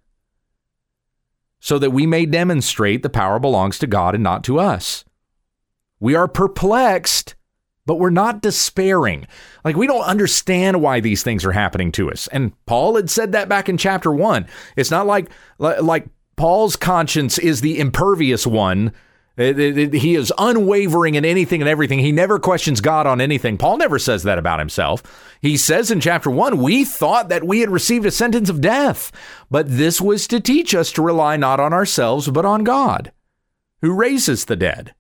So 1.60 1.80
that 1.80 1.92
we 1.92 2.06
may 2.06 2.26
demonstrate 2.26 3.04
the 3.04 3.10
power 3.10 3.40
belongs 3.40 3.80
to 3.80 3.88
God 3.88 4.16
and 4.16 4.24
not 4.24 4.44
to 4.46 4.60
us. 4.60 5.06
We 6.00 6.16
are 6.16 6.28
perplexed, 6.28 7.36
but 7.86 8.00
we're 8.00 8.10
not 8.10 8.42
despairing. 8.42 9.28
Like 9.64 9.76
we 9.76 9.88
don't 9.88 10.06
understand 10.06 10.82
why 10.82 11.00
these 11.00 11.24
things 11.24 11.46
are 11.46 11.52
happening 11.52 11.92
to 11.94 12.12
us. 12.12 12.28
And 12.28 12.54
Paul 12.66 12.96
had 12.96 13.10
said 13.10 13.32
that 13.34 13.50
back 13.50 13.70
in 13.70 13.78
chapter 13.78 14.12
1. 14.12 14.48
It's 14.76 14.92
not 14.92 15.08
like 15.08 15.30
like 15.60 16.08
Paul's 16.36 16.76
conscience 16.76 17.38
is 17.38 17.62
the 17.62 17.80
impervious 17.80 18.48
one. 18.48 18.94
He 19.36 20.14
is 20.14 20.32
unwavering 20.38 21.16
in 21.16 21.26
anything 21.26 21.62
and 21.62 21.70
everything. 21.70 21.98
He 21.98 22.12
never 22.12 22.38
questions 22.38 22.82
God 22.82 23.08
on 23.08 23.20
anything. 23.20 23.58
Paul 23.58 23.78
never 23.78 23.98
says 23.98 24.22
that 24.24 24.38
about 24.38 24.60
himself. 24.60 25.02
He 25.42 25.58
says 25.58 25.90
in 25.90 26.00
chapter 26.00 26.30
1, 26.30 26.58
we 26.58 26.86
thought 26.86 27.30
that 27.30 27.44
we 27.44 27.62
had 27.62 27.72
received 27.72 28.06
a 28.06 28.12
sentence 28.12 28.48
of 28.48 28.62
death, 28.62 29.12
but 29.50 29.66
this 29.68 30.00
was 30.00 30.28
to 30.28 30.40
teach 30.40 30.76
us 30.76 30.92
to 30.92 31.02
rely 31.02 31.36
not 31.36 31.60
on 31.60 31.74
ourselves 31.74 32.30
but 32.30 32.46
on 32.46 32.64
God, 32.64 33.12
who 33.82 33.92
raises 33.92 34.46
the 34.46 34.56
dead. 34.56 34.94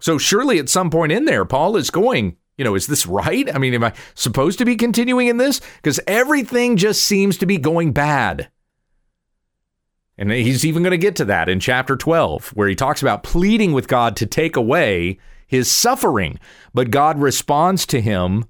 So 0.00 0.18
surely 0.18 0.58
at 0.58 0.68
some 0.68 0.90
point 0.90 1.12
in 1.12 1.24
there, 1.24 1.44
Paul 1.44 1.76
is 1.76 1.90
going, 1.90 2.36
you 2.56 2.64
know, 2.64 2.74
is 2.74 2.86
this 2.86 3.06
right? 3.06 3.52
I 3.54 3.58
mean, 3.58 3.74
am 3.74 3.84
I 3.84 3.92
supposed 4.14 4.58
to 4.58 4.64
be 4.64 4.76
continuing 4.76 5.28
in 5.28 5.36
this? 5.36 5.60
Because 5.76 6.00
everything 6.06 6.76
just 6.76 7.02
seems 7.02 7.38
to 7.38 7.46
be 7.46 7.56
going 7.56 7.92
bad. 7.92 8.50
And 10.16 10.32
he's 10.32 10.64
even 10.64 10.82
going 10.82 10.90
to 10.90 10.98
get 10.98 11.14
to 11.16 11.24
that 11.26 11.48
in 11.48 11.60
chapter 11.60 11.96
12, 11.96 12.48
where 12.48 12.68
he 12.68 12.74
talks 12.74 13.02
about 13.02 13.22
pleading 13.22 13.72
with 13.72 13.86
God 13.86 14.16
to 14.16 14.26
take 14.26 14.56
away 14.56 15.18
his 15.46 15.70
suffering. 15.70 16.40
But 16.74 16.90
God 16.90 17.20
responds 17.20 17.86
to 17.86 18.00
him, 18.00 18.44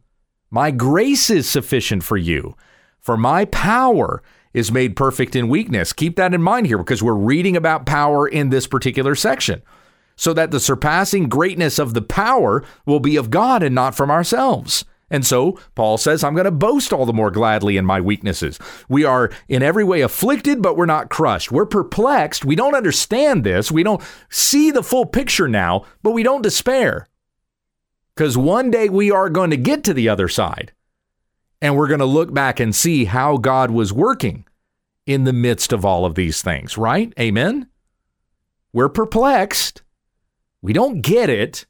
My 0.51 0.71
grace 0.71 1.29
is 1.29 1.49
sufficient 1.49 2.03
for 2.03 2.17
you, 2.17 2.57
for 3.01 3.19
my 3.19 3.45
power 3.47 4.23
is 4.55 4.73
made 4.73 4.97
perfect 4.97 5.37
in 5.37 5.51
weakness. 5.51 5.93
Keep 5.93 6.17
that 6.17 6.33
in 6.33 6.43
mind 6.43 6.67
here 6.67 6.79
because 6.79 7.03
we're 7.03 7.13
reading 7.13 7.55
about 7.55 7.85
power 7.85 8.27
in 8.27 8.49
this 8.49 8.67
particular 8.67 9.15
section 9.15 9.63
so 10.19 10.35
that 10.35 10.51
the 10.51 10.61
surpassing 10.61 11.29
greatness 11.29 11.79
of 11.79 11.95
the 11.95 12.03
power 12.03 12.63
will 12.85 13.01
be 13.01 13.17
of 13.17 13.31
God 13.31 13.63
and 13.63 13.75
not 13.75 13.95
from 13.95 14.11
ourselves. 14.11 14.85
And 15.11 15.25
so 15.25 15.59
Paul 15.75 15.97
says, 15.97 16.23
I'm 16.23 16.35
going 16.35 16.45
to 16.45 16.51
boast 16.51 16.93
all 16.93 17.07
the 17.07 17.15
more 17.15 17.31
gladly 17.31 17.79
in 17.79 17.87
my 17.87 18.01
weaknesses. 18.01 18.59
We 18.91 19.05
are 19.05 19.31
in 19.49 19.63
every 19.63 19.85
way 19.85 20.03
afflicted, 20.03 20.61
but 20.61 20.77
we're 20.77 20.85
not 20.85 21.09
crushed. 21.09 21.51
We're 21.51 21.65
perplexed. 21.65 22.45
We 22.45 22.57
don't 22.57 22.75
understand 22.75 23.45
this. 23.45 23.73
We 23.73 23.83
don't 23.83 24.03
see 24.29 24.71
the 24.71 24.83
full 24.83 25.07
picture 25.07 25.49
now, 25.49 25.87
but 26.03 26.11
we 26.11 26.23
don't 26.23 26.43
despair. 26.43 27.07
Because 28.15 28.37
one 28.37 28.71
day 28.71 28.89
we 28.89 29.11
are 29.11 29.31
going 29.31 29.51
to 29.51 29.57
get 29.57 29.85
to 29.85 29.95
the 29.95 30.09
other 30.09 30.29
side 30.29 30.73
and 31.63 31.77
we're 31.77 31.89
going 31.89 32.01
to 32.01 32.05
look 32.05 32.35
back 32.35 32.61
and 32.61 32.75
see 32.75 33.05
how 33.05 33.37
God 33.37 33.71
was 33.71 33.93
working 33.93 34.45
in 35.07 35.25
the 35.25 35.33
midst 35.33 35.73
of 35.73 35.85
all 35.85 36.05
of 36.05 36.17
these 36.17 36.43
things, 36.43 36.77
right? 36.77 37.15
Amen? 37.19 37.69
We're 38.73 38.91
perplexed, 38.91 39.83
we 40.63 40.73
don't 40.73 41.01
get 41.01 41.31
it, 41.31 41.67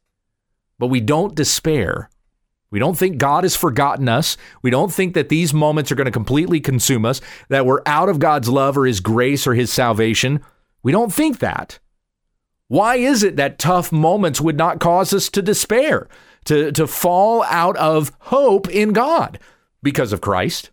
but 0.78 0.88
we 0.88 1.00
don't 1.00 1.34
despair. 1.34 2.10
We 2.70 2.78
don't 2.78 2.98
think 2.98 3.18
God 3.18 3.44
has 3.44 3.56
forgotten 3.56 4.08
us. 4.08 4.36
We 4.62 4.70
don't 4.70 4.92
think 4.92 5.14
that 5.14 5.30
these 5.30 5.54
moments 5.54 5.90
are 5.90 5.94
going 5.94 6.06
to 6.06 6.10
completely 6.10 6.60
consume 6.60 7.04
us, 7.04 7.20
that 7.48 7.66
we're 7.66 7.82
out 7.86 8.08
of 8.08 8.18
God's 8.18 8.48
love 8.48 8.76
or 8.76 8.84
His 8.84 9.00
grace 9.00 9.46
or 9.46 9.54
His 9.54 9.72
salvation. 9.72 10.40
We 10.82 10.92
don't 10.92 11.12
think 11.12 11.38
that. 11.38 11.78
Why 12.68 12.96
is 12.96 13.22
it 13.22 13.36
that 13.36 13.58
tough 13.58 13.90
moments 13.90 14.40
would 14.40 14.58
not 14.58 14.80
cause 14.80 15.14
us 15.14 15.30
to 15.30 15.40
despair, 15.40 16.06
to, 16.44 16.70
to 16.72 16.86
fall 16.86 17.42
out 17.44 17.76
of 17.78 18.12
hope 18.20 18.68
in 18.68 18.92
God? 18.92 19.38
Because 19.82 20.12
of 20.12 20.20
Christ, 20.20 20.70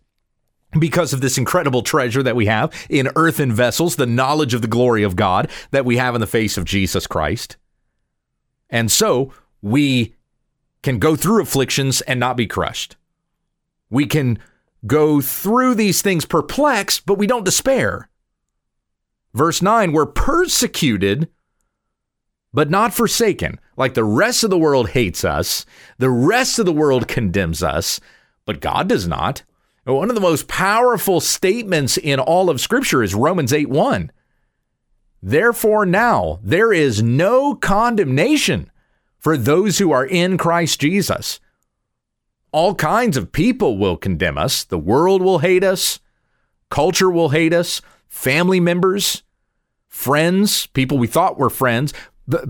because 0.78 1.14
of 1.14 1.22
this 1.22 1.38
incredible 1.38 1.82
treasure 1.82 2.22
that 2.22 2.36
we 2.36 2.46
have 2.46 2.72
in 2.90 3.08
earthen 3.16 3.52
vessels, 3.52 3.96
the 3.96 4.04
knowledge 4.04 4.52
of 4.52 4.60
the 4.60 4.68
glory 4.68 5.02
of 5.02 5.16
God 5.16 5.48
that 5.70 5.86
we 5.86 5.96
have 5.96 6.14
in 6.14 6.20
the 6.20 6.26
face 6.26 6.58
of 6.58 6.66
Jesus 6.66 7.06
Christ. 7.06 7.56
And 8.70 8.90
so 8.90 9.32
we 9.62 10.14
can 10.82 10.98
go 10.98 11.16
through 11.16 11.42
afflictions 11.42 12.00
and 12.02 12.20
not 12.20 12.36
be 12.36 12.46
crushed. 12.46 12.96
We 13.90 14.06
can 14.06 14.38
go 14.86 15.20
through 15.20 15.74
these 15.74 16.02
things 16.02 16.24
perplexed, 16.24 17.06
but 17.06 17.18
we 17.18 17.26
don't 17.26 17.44
despair. 17.44 18.08
Verse 19.34 19.60
9, 19.60 19.92
we're 19.92 20.06
persecuted, 20.06 21.28
but 22.52 22.70
not 22.70 22.94
forsaken. 22.94 23.60
Like 23.76 23.94
the 23.94 24.04
rest 24.04 24.44
of 24.44 24.50
the 24.50 24.58
world 24.58 24.90
hates 24.90 25.24
us, 25.24 25.66
the 25.98 26.10
rest 26.10 26.58
of 26.58 26.66
the 26.66 26.72
world 26.72 27.06
condemns 27.06 27.62
us, 27.62 28.00
but 28.44 28.60
God 28.60 28.88
does 28.88 29.06
not. 29.06 29.42
One 29.84 30.08
of 30.08 30.14
the 30.14 30.20
most 30.20 30.48
powerful 30.48 31.20
statements 31.20 31.96
in 31.96 32.18
all 32.18 32.50
of 32.50 32.60
Scripture 32.60 33.02
is 33.02 33.14
Romans 33.14 33.52
8 33.52 33.68
1. 33.68 34.10
Therefore, 35.22 35.86
now 35.86 36.38
there 36.42 36.72
is 36.72 37.02
no 37.02 37.54
condemnation 37.54 38.70
for 39.18 39.36
those 39.36 39.78
who 39.78 39.90
are 39.90 40.06
in 40.06 40.38
Christ 40.38 40.80
Jesus. 40.80 41.40
All 42.52 42.74
kinds 42.74 43.16
of 43.16 43.32
people 43.32 43.76
will 43.76 43.96
condemn 43.96 44.38
us. 44.38 44.64
The 44.64 44.78
world 44.78 45.20
will 45.22 45.40
hate 45.40 45.64
us. 45.64 45.98
Culture 46.70 47.10
will 47.10 47.30
hate 47.30 47.52
us. 47.52 47.82
Family 48.08 48.60
members, 48.60 49.22
friends, 49.88 50.66
people 50.66 50.96
we 50.96 51.06
thought 51.06 51.38
were 51.38 51.50
friends, 51.50 51.92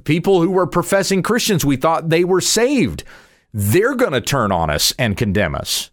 people 0.05 0.41
who 0.41 0.51
were 0.51 0.67
professing 0.67 1.23
Christians, 1.23 1.65
we 1.65 1.77
thought 1.77 2.09
they 2.09 2.25
were 2.25 2.41
saved. 2.41 3.05
They're 3.53 3.95
going 3.95 4.13
to 4.13 4.21
turn 4.21 4.53
on 4.53 4.71
us 4.71 4.93
and 4.99 5.17
condemn 5.17 5.55
us. 5.55 5.91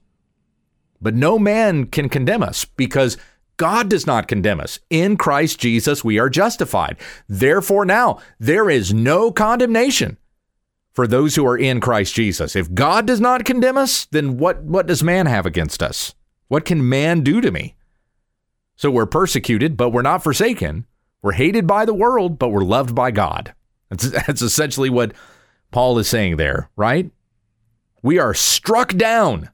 But 1.02 1.16
no 1.16 1.40
man 1.40 1.86
can 1.86 2.08
condemn 2.10 2.44
us 2.44 2.66
because 2.66 3.18
God 3.58 3.90
does 3.90 4.08
not 4.08 4.28
condemn 4.28 4.60
us. 4.60 4.80
In 4.90 5.18
Christ 5.18 5.60
Jesus, 5.60 6.04
we 6.04 6.20
are 6.20 6.30
justified. 6.30 6.98
Therefore, 7.30 7.86
now 7.86 8.20
there 8.40 8.70
is 8.70 8.94
no 8.94 9.32
condemnation 9.32 10.18
for 10.94 11.08
those 11.08 11.36
who 11.36 11.46
are 11.46 11.58
in 11.58 11.80
Christ 11.80 12.14
Jesus. 12.14 12.56
If 12.56 12.74
God 12.74 13.06
does 13.06 13.20
not 13.20 13.46
condemn 13.46 13.78
us, 13.78 14.06
then 14.06 14.38
what, 14.38 14.64
what 14.64 14.88
does 14.88 15.04
man 15.04 15.26
have 15.26 15.46
against 15.46 15.82
us? 15.82 16.14
What 16.48 16.66
can 16.66 16.88
man 16.88 17.22
do 17.22 17.42
to 17.42 17.52
me? 17.52 17.76
So 18.76 18.92
we're 18.92 19.06
persecuted, 19.06 19.78
but 19.78 19.90
we're 19.90 20.02
not 20.02 20.24
forsaken. 20.24 20.86
We're 21.22 21.34
hated 21.34 21.66
by 21.66 21.86
the 21.86 21.94
world, 21.94 22.38
but 22.38 22.50
we're 22.50 22.64
loved 22.64 22.94
by 22.94 23.12
God. 23.12 23.54
That's, 23.90 24.10
that's 24.28 24.42
essentially 24.42 24.90
what 24.90 25.14
Paul 25.72 25.98
is 26.00 26.08
saying 26.08 26.38
there, 26.38 26.70
right? 26.76 27.10
We 28.02 28.20
are 28.20 28.34
struck 28.34 28.96
down, 28.96 29.50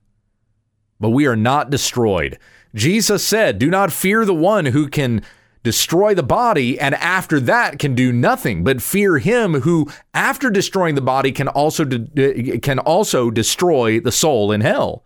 but 0.99 1.09
we 1.09 1.27
are 1.27 1.35
not 1.35 1.69
destroyed. 1.69 2.37
Jesus 2.75 3.25
said, 3.25 3.59
Do 3.59 3.69
not 3.69 3.91
fear 3.91 4.25
the 4.25 4.33
one 4.33 4.67
who 4.67 4.87
can 4.87 5.21
destroy 5.63 6.13
the 6.13 6.23
body 6.23 6.79
and 6.79 6.95
after 6.95 7.39
that 7.39 7.79
can 7.79 7.93
do 7.93 8.13
nothing 8.13 8.63
but 8.63 8.81
fear 8.81 9.17
him 9.17 9.55
who 9.61 9.85
after 10.13 10.49
destroying 10.49 10.95
the 10.95 11.01
body 11.01 11.33
can 11.33 11.49
also 11.49 11.83
de- 11.83 12.59
can 12.59 12.79
also 12.79 13.29
destroy 13.29 13.99
the 13.99 14.11
soul 14.11 14.51
in 14.51 14.61
hell. 14.61 15.03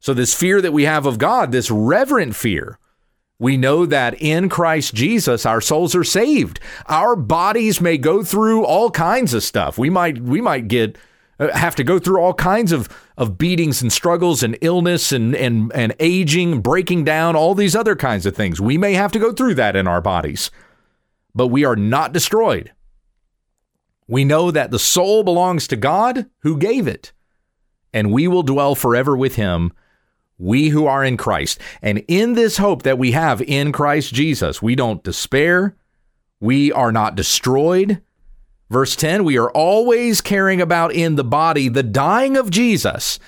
So 0.00 0.12
this 0.12 0.34
fear 0.34 0.60
that 0.60 0.72
we 0.72 0.84
have 0.84 1.06
of 1.06 1.18
God 1.18 1.52
this 1.52 1.70
reverent 1.70 2.34
fear 2.34 2.78
we 3.38 3.56
know 3.56 3.86
that 3.86 4.20
in 4.20 4.48
Christ 4.48 4.94
Jesus 4.94 5.46
our 5.46 5.60
souls 5.60 5.94
are 5.94 6.04
saved. 6.04 6.58
Our 6.86 7.14
bodies 7.14 7.80
may 7.80 7.96
go 7.96 8.24
through 8.24 8.64
all 8.64 8.90
kinds 8.90 9.34
of 9.34 9.44
stuff. 9.44 9.78
We 9.78 9.90
might 9.90 10.20
we 10.20 10.40
might 10.40 10.66
get 10.66 10.98
Uh, 11.38 11.56
have 11.56 11.76
to 11.76 11.84
go 11.84 11.98
through 11.98 12.20
all 12.20 12.34
kinds 12.34 12.72
of, 12.72 12.88
of 13.16 13.38
beatings 13.38 13.80
and 13.80 13.92
struggles 13.92 14.42
and 14.42 14.58
illness 14.60 15.12
and, 15.12 15.36
and, 15.36 15.72
and 15.72 15.94
aging, 16.00 16.60
breaking 16.60 17.04
down, 17.04 17.36
all 17.36 17.54
these 17.54 17.76
other 17.76 17.94
kinds 17.94 18.26
of 18.26 18.34
things. 18.34 18.60
We 18.60 18.76
may 18.76 18.94
have 18.94 19.12
to 19.12 19.20
go 19.20 19.32
through 19.32 19.54
that 19.54 19.76
in 19.76 19.86
our 19.86 20.00
bodies, 20.00 20.50
but 21.34 21.46
we 21.46 21.64
are 21.64 21.76
not 21.76 22.12
destroyed. 22.12 22.72
We 24.08 24.24
know 24.24 24.50
that 24.50 24.70
the 24.70 24.78
soul 24.78 25.22
belongs 25.22 25.68
to 25.68 25.76
God 25.76 26.26
who 26.40 26.56
gave 26.56 26.88
it, 26.88 27.12
and 27.92 28.12
we 28.12 28.26
will 28.26 28.42
dwell 28.42 28.74
forever 28.74 29.16
with 29.16 29.36
him, 29.36 29.72
we 30.38 30.70
who 30.70 30.86
are 30.86 31.04
in 31.04 31.16
Christ. 31.16 31.60
And 31.82 32.04
in 32.08 32.34
this 32.34 32.56
hope 32.56 32.82
that 32.82 32.98
we 32.98 33.12
have 33.12 33.42
in 33.42 33.70
Christ 33.70 34.14
Jesus, 34.14 34.62
we 34.62 34.74
don't 34.74 35.04
despair, 35.04 35.76
we 36.40 36.72
are 36.72 36.92
not 36.92 37.16
destroyed 37.16 38.00
Verse 38.70 38.94
10 38.96 39.24
we 39.24 39.38
are 39.38 39.50
always 39.50 40.20
caring 40.20 40.60
about 40.60 40.92
in 40.92 41.16
the 41.16 41.24
body 41.24 41.68
the 41.68 41.82
dying 41.82 42.36
of 42.36 42.50
Jesus. 42.50 43.18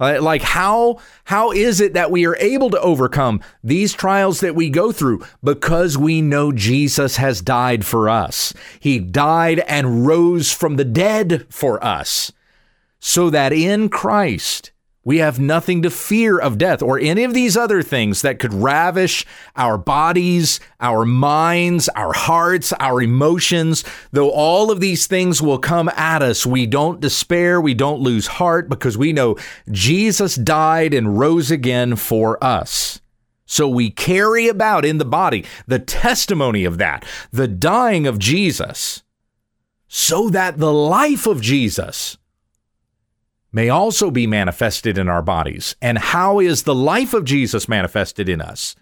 Uh, 0.00 0.18
like 0.22 0.42
how 0.42 0.98
how 1.24 1.50
is 1.50 1.80
it 1.80 1.92
that 1.94 2.10
we 2.10 2.24
are 2.24 2.36
able 2.36 2.70
to 2.70 2.80
overcome 2.80 3.40
these 3.64 3.92
trials 3.92 4.40
that 4.40 4.54
we 4.54 4.70
go 4.70 4.92
through 4.92 5.24
because 5.42 5.98
we 5.98 6.22
know 6.22 6.52
Jesus 6.52 7.16
has 7.16 7.42
died 7.42 7.84
for 7.84 8.08
us. 8.08 8.54
He 8.78 8.98
died 9.00 9.60
and 9.60 10.06
rose 10.06 10.52
from 10.52 10.76
the 10.76 10.84
dead 10.84 11.46
for 11.50 11.82
us. 11.84 12.32
so 13.00 13.30
that 13.30 13.52
in 13.52 13.88
Christ 13.88 14.72
we 15.08 15.16
have 15.16 15.40
nothing 15.40 15.80
to 15.80 15.88
fear 15.88 16.38
of 16.38 16.58
death 16.58 16.82
or 16.82 16.98
any 16.98 17.24
of 17.24 17.32
these 17.32 17.56
other 17.56 17.80
things 17.80 18.20
that 18.20 18.38
could 18.38 18.52
ravish 18.52 19.24
our 19.56 19.78
bodies, 19.78 20.60
our 20.80 21.06
minds, 21.06 21.88
our 21.96 22.12
hearts, 22.12 22.74
our 22.74 23.00
emotions. 23.00 23.84
Though 24.12 24.28
all 24.28 24.70
of 24.70 24.80
these 24.80 25.06
things 25.06 25.40
will 25.40 25.60
come 25.60 25.88
at 25.96 26.20
us, 26.20 26.44
we 26.44 26.66
don't 26.66 27.00
despair, 27.00 27.58
we 27.58 27.72
don't 27.72 28.02
lose 28.02 28.26
heart 28.26 28.68
because 28.68 28.98
we 28.98 29.14
know 29.14 29.38
Jesus 29.70 30.34
died 30.34 30.92
and 30.92 31.18
rose 31.18 31.50
again 31.50 31.96
for 31.96 32.36
us. 32.44 33.00
So 33.46 33.66
we 33.66 33.88
carry 33.88 34.46
about 34.46 34.84
in 34.84 34.98
the 34.98 35.06
body 35.06 35.46
the 35.66 35.78
testimony 35.78 36.66
of 36.66 36.76
that, 36.76 37.02
the 37.32 37.48
dying 37.48 38.06
of 38.06 38.18
Jesus, 38.18 39.04
so 39.88 40.28
that 40.28 40.58
the 40.58 40.70
life 40.70 41.26
of 41.26 41.40
Jesus 41.40 42.18
may 43.52 43.68
also 43.68 44.10
be 44.10 44.26
manifested 44.26 44.98
in 44.98 45.08
our 45.08 45.22
bodies. 45.22 45.74
And 45.80 45.98
how 45.98 46.40
is 46.40 46.62
the 46.62 46.74
life 46.74 47.14
of 47.14 47.24
Jesus 47.24 47.68
manifested 47.68 48.28
in 48.28 48.40
us? 48.40 48.76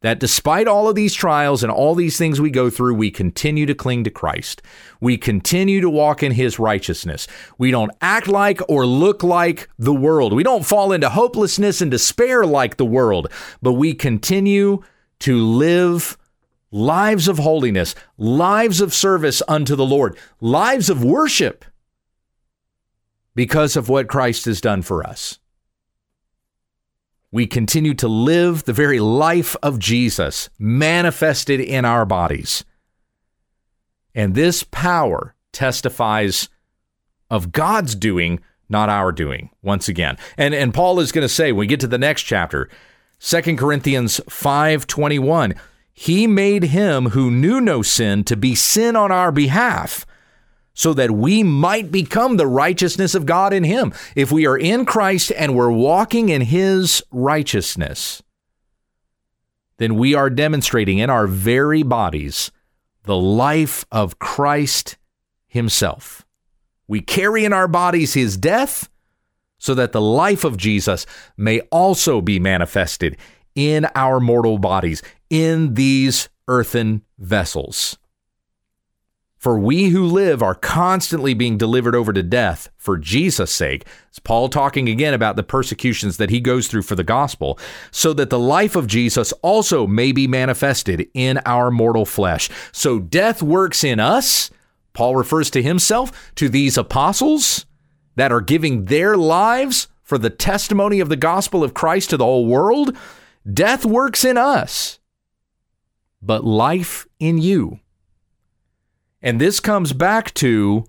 That 0.00 0.20
despite 0.20 0.68
all 0.68 0.88
of 0.88 0.94
these 0.94 1.14
trials 1.14 1.62
and 1.62 1.72
all 1.72 1.94
these 1.94 2.18
things 2.18 2.38
we 2.38 2.50
go 2.50 2.68
through, 2.68 2.94
we 2.94 3.10
continue 3.10 3.64
to 3.64 3.74
cling 3.74 4.04
to 4.04 4.10
Christ. 4.10 4.60
We 5.00 5.16
continue 5.16 5.80
to 5.80 5.88
walk 5.88 6.22
in 6.22 6.32
his 6.32 6.58
righteousness. 6.58 7.26
We 7.56 7.70
don't 7.70 7.92
act 8.02 8.28
like 8.28 8.60
or 8.68 8.84
look 8.84 9.22
like 9.22 9.70
the 9.78 9.94
world. 9.94 10.34
We 10.34 10.42
don't 10.42 10.66
fall 10.66 10.92
into 10.92 11.08
hopelessness 11.08 11.80
and 11.80 11.90
despair 11.90 12.44
like 12.44 12.76
the 12.76 12.84
world, 12.84 13.32
but 13.62 13.72
we 13.74 13.94
continue 13.94 14.82
to 15.20 15.42
live 15.42 16.18
lives 16.70 17.26
of 17.26 17.38
holiness, 17.38 17.94
lives 18.18 18.82
of 18.82 18.92
service 18.92 19.40
unto 19.48 19.74
the 19.74 19.86
Lord, 19.86 20.18
lives 20.38 20.90
of 20.90 21.02
worship 21.02 21.64
because 23.34 23.76
of 23.76 23.88
what 23.88 24.08
Christ 24.08 24.44
has 24.44 24.60
done 24.60 24.82
for 24.82 25.06
us. 25.06 25.38
We 27.30 27.46
continue 27.46 27.94
to 27.94 28.06
live 28.06 28.64
the 28.64 28.72
very 28.72 29.00
life 29.00 29.56
of 29.62 29.80
Jesus 29.80 30.48
manifested 30.58 31.60
in 31.60 31.84
our 31.84 32.06
bodies. 32.06 32.64
And 34.14 34.34
this 34.34 34.62
power 34.62 35.34
testifies 35.50 36.48
of 37.30 37.50
God's 37.50 37.96
doing, 37.96 38.38
not 38.68 38.88
our 38.88 39.10
doing, 39.10 39.50
once 39.62 39.88
again. 39.88 40.16
And, 40.36 40.54
and 40.54 40.72
Paul 40.72 41.00
is 41.00 41.10
going 41.10 41.24
to 41.24 41.28
say, 41.28 41.50
when 41.50 41.60
we 41.60 41.66
get 41.66 41.80
to 41.80 41.88
the 41.88 41.98
next 41.98 42.22
chapter, 42.22 42.68
2 43.18 43.56
Corinthians 43.56 44.20
5:21, 44.28 45.56
he 45.92 46.26
made 46.26 46.64
him 46.64 47.10
who 47.10 47.30
knew 47.30 47.60
no 47.60 47.82
sin 47.82 48.22
to 48.24 48.36
be 48.36 48.54
sin 48.54 48.96
on 48.96 49.10
our 49.10 49.32
behalf 49.32 50.04
so 50.74 50.92
that 50.92 51.12
we 51.12 51.42
might 51.42 51.90
become 51.90 52.36
the 52.36 52.46
righteousness 52.46 53.14
of 53.14 53.26
God 53.26 53.52
in 53.52 53.64
Him. 53.64 53.92
If 54.14 54.32
we 54.32 54.46
are 54.46 54.58
in 54.58 54.84
Christ 54.84 55.32
and 55.36 55.54
we're 55.54 55.70
walking 55.70 56.28
in 56.28 56.42
His 56.42 57.02
righteousness, 57.10 58.22
then 59.78 59.94
we 59.94 60.14
are 60.14 60.30
demonstrating 60.30 60.98
in 60.98 61.10
our 61.10 61.26
very 61.26 61.82
bodies 61.82 62.50
the 63.04 63.16
life 63.16 63.84
of 63.92 64.18
Christ 64.18 64.96
Himself. 65.46 66.26
We 66.88 67.00
carry 67.00 67.44
in 67.44 67.52
our 67.52 67.68
bodies 67.68 68.14
His 68.14 68.36
death 68.36 68.88
so 69.58 69.74
that 69.74 69.92
the 69.92 70.00
life 70.00 70.44
of 70.44 70.56
Jesus 70.56 71.06
may 71.36 71.60
also 71.70 72.20
be 72.20 72.38
manifested 72.38 73.16
in 73.54 73.86
our 73.94 74.20
mortal 74.20 74.58
bodies, 74.58 75.02
in 75.30 75.74
these 75.74 76.28
earthen 76.48 77.02
vessels. 77.18 77.96
For 79.44 79.58
we 79.58 79.90
who 79.90 80.06
live 80.06 80.42
are 80.42 80.54
constantly 80.54 81.34
being 81.34 81.58
delivered 81.58 81.94
over 81.94 82.14
to 82.14 82.22
death 82.22 82.70
for 82.78 82.96
Jesus' 82.96 83.52
sake. 83.52 83.86
It's 84.08 84.18
Paul 84.18 84.48
talking 84.48 84.88
again 84.88 85.12
about 85.12 85.36
the 85.36 85.42
persecutions 85.42 86.16
that 86.16 86.30
he 86.30 86.40
goes 86.40 86.66
through 86.66 86.80
for 86.80 86.94
the 86.94 87.04
gospel, 87.04 87.58
so 87.90 88.14
that 88.14 88.30
the 88.30 88.38
life 88.38 88.74
of 88.74 88.86
Jesus 88.86 89.32
also 89.42 89.86
may 89.86 90.12
be 90.12 90.26
manifested 90.26 91.10
in 91.12 91.40
our 91.44 91.70
mortal 91.70 92.06
flesh. 92.06 92.48
So 92.72 92.98
death 92.98 93.42
works 93.42 93.84
in 93.84 94.00
us. 94.00 94.50
Paul 94.94 95.14
refers 95.14 95.50
to 95.50 95.62
himself 95.62 96.32
to 96.36 96.48
these 96.48 96.78
apostles 96.78 97.66
that 98.16 98.32
are 98.32 98.40
giving 98.40 98.86
their 98.86 99.14
lives 99.14 99.88
for 100.02 100.16
the 100.16 100.30
testimony 100.30 101.00
of 101.00 101.10
the 101.10 101.16
gospel 101.16 101.62
of 101.62 101.74
Christ 101.74 102.08
to 102.08 102.16
the 102.16 102.24
whole 102.24 102.46
world. 102.46 102.96
Death 103.52 103.84
works 103.84 104.24
in 104.24 104.38
us, 104.38 105.00
but 106.22 106.46
life 106.46 107.06
in 107.20 107.36
you. 107.36 107.80
And 109.24 109.40
this 109.40 109.58
comes 109.58 109.94
back 109.94 110.34
to 110.34 110.84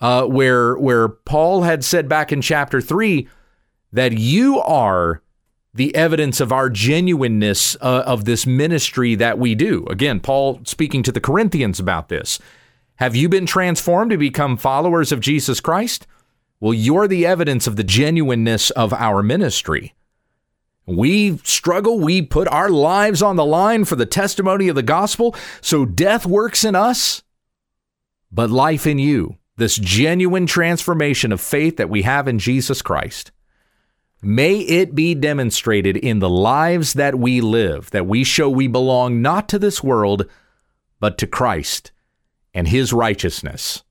uh, 0.00 0.24
where 0.24 0.76
where 0.76 1.08
Paul 1.08 1.62
had 1.62 1.84
said 1.84 2.08
back 2.08 2.32
in 2.32 2.42
chapter 2.42 2.80
three 2.80 3.28
that 3.92 4.18
you 4.18 4.60
are 4.60 5.22
the 5.72 5.94
evidence 5.94 6.40
of 6.40 6.52
our 6.52 6.68
genuineness 6.68 7.76
uh, 7.80 8.02
of 8.04 8.24
this 8.24 8.46
ministry 8.46 9.14
that 9.14 9.38
we 9.38 9.54
do. 9.54 9.86
Again, 9.86 10.18
Paul 10.18 10.60
speaking 10.64 11.04
to 11.04 11.12
the 11.12 11.20
Corinthians 11.20 11.78
about 11.78 12.08
this. 12.08 12.40
Have 12.96 13.14
you 13.14 13.28
been 13.28 13.46
transformed 13.46 14.10
to 14.10 14.16
become 14.16 14.56
followers 14.56 15.12
of 15.12 15.20
Jesus 15.20 15.60
Christ? 15.60 16.04
Well, 16.58 16.74
you're 16.74 17.06
the 17.06 17.26
evidence 17.26 17.68
of 17.68 17.76
the 17.76 17.84
genuineness 17.84 18.70
of 18.70 18.92
our 18.92 19.22
ministry. 19.22 19.94
We 20.84 21.36
struggle, 21.44 22.00
we 22.00 22.22
put 22.22 22.48
our 22.48 22.70
lives 22.70 23.22
on 23.22 23.36
the 23.36 23.44
line 23.44 23.84
for 23.84 23.94
the 23.94 24.06
testimony 24.06 24.66
of 24.66 24.74
the 24.74 24.82
gospel, 24.82 25.36
so 25.60 25.84
death 25.84 26.26
works 26.26 26.64
in 26.64 26.74
us 26.74 27.22
but 28.30 28.50
life 28.50 28.86
in 28.86 28.98
you, 28.98 29.36
this 29.56 29.76
genuine 29.76 30.46
transformation 30.46 31.32
of 31.32 31.40
faith 31.40 31.76
that 31.76 31.90
we 31.90 32.02
have 32.02 32.28
in 32.28 32.38
Jesus 32.38 32.82
Christ. 32.82 33.32
May 34.20 34.58
it 34.58 34.94
be 34.94 35.14
demonstrated 35.14 35.96
in 35.96 36.18
the 36.18 36.28
lives 36.28 36.94
that 36.94 37.14
we 37.14 37.40
live, 37.40 37.90
that 37.92 38.06
we 38.06 38.24
show 38.24 38.50
we 38.50 38.66
belong 38.66 39.22
not 39.22 39.48
to 39.50 39.58
this 39.58 39.82
world, 39.82 40.26
but 40.98 41.18
to 41.18 41.26
Christ 41.26 41.92
and 42.52 42.66
his 42.66 42.92
righteousness. 42.92 43.84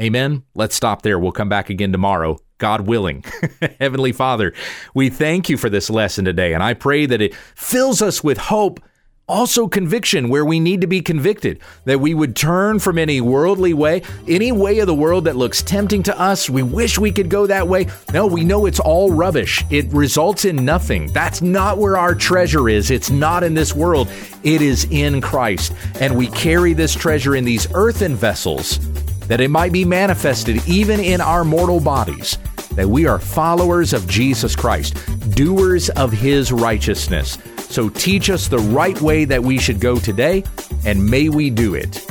Amen. 0.00 0.44
Let's 0.54 0.76
stop 0.76 1.02
there. 1.02 1.18
We'll 1.18 1.32
come 1.32 1.48
back 1.48 1.70
again 1.70 1.90
tomorrow, 1.90 2.38
God 2.58 2.82
willing. 2.82 3.24
Heavenly 3.80 4.12
Father, 4.12 4.52
we 4.94 5.08
thank 5.08 5.48
you 5.48 5.56
for 5.56 5.70
this 5.70 5.90
lesson 5.90 6.24
today, 6.24 6.52
and 6.52 6.62
I 6.62 6.74
pray 6.74 7.06
that 7.06 7.22
it 7.22 7.34
fills 7.34 8.02
us 8.02 8.22
with 8.22 8.38
hope 8.38 8.80
also 9.28 9.66
conviction 9.66 10.28
where 10.28 10.44
we 10.44 10.60
need 10.60 10.80
to 10.80 10.86
be 10.86 11.02
convicted, 11.02 11.58
that 11.84 12.00
we 12.00 12.14
would 12.14 12.36
turn 12.36 12.78
from 12.78 12.96
any 12.96 13.20
worldly 13.20 13.74
way, 13.74 14.02
any 14.28 14.52
way 14.52 14.78
of 14.78 14.86
the 14.86 14.94
world 14.94 15.24
that 15.24 15.34
looks 15.34 15.62
tempting 15.62 16.02
to 16.04 16.18
us. 16.18 16.48
We 16.48 16.62
wish 16.62 16.96
we 16.96 17.10
could 17.10 17.28
go 17.28 17.46
that 17.46 17.66
way. 17.66 17.88
No, 18.12 18.26
we 18.26 18.44
know 18.44 18.66
it's 18.66 18.78
all 18.78 19.10
rubbish. 19.10 19.64
It 19.68 19.86
results 19.86 20.44
in 20.44 20.64
nothing. 20.64 21.08
That's 21.12 21.42
not 21.42 21.78
where 21.78 21.96
our 21.96 22.14
treasure 22.14 22.68
is. 22.68 22.92
It's 22.92 23.10
not 23.10 23.42
in 23.42 23.54
this 23.54 23.74
world, 23.74 24.08
it 24.44 24.62
is 24.62 24.86
in 24.90 25.20
Christ. 25.20 25.72
And 26.00 26.16
we 26.16 26.28
carry 26.28 26.72
this 26.72 26.94
treasure 26.94 27.34
in 27.34 27.44
these 27.44 27.66
earthen 27.74 28.14
vessels 28.14 28.78
that 29.26 29.40
it 29.40 29.50
might 29.50 29.72
be 29.72 29.84
manifested 29.84 30.66
even 30.68 31.00
in 31.00 31.20
our 31.20 31.44
mortal 31.44 31.80
bodies. 31.80 32.38
That 32.76 32.88
we 32.88 33.06
are 33.06 33.18
followers 33.18 33.92
of 33.92 34.06
Jesus 34.06 34.54
Christ, 34.54 34.94
doers 35.34 35.88
of 35.90 36.12
his 36.12 36.52
righteousness. 36.52 37.38
So 37.68 37.88
teach 37.88 38.30
us 38.30 38.48
the 38.48 38.58
right 38.58 39.00
way 39.00 39.24
that 39.24 39.42
we 39.42 39.58
should 39.58 39.80
go 39.80 39.98
today, 39.98 40.44
and 40.84 41.04
may 41.04 41.28
we 41.28 41.50
do 41.50 41.74
it. 41.74 42.04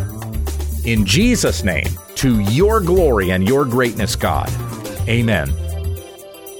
In 0.85 1.05
Jesus' 1.05 1.63
name, 1.63 1.87
to 2.15 2.39
your 2.41 2.79
glory 2.79 3.31
and 3.31 3.47
your 3.47 3.65
greatness, 3.65 4.15
God. 4.15 4.49
Amen. 5.07 5.53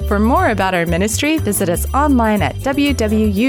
For 0.08 0.20
more 0.20 0.50
about 0.50 0.74
our 0.74 0.86
ministry, 0.86 1.38
visit 1.40 1.70
us 1.70 1.92
online 1.94 2.42
at 2.42 2.56
wwutt.com. 2.56 3.46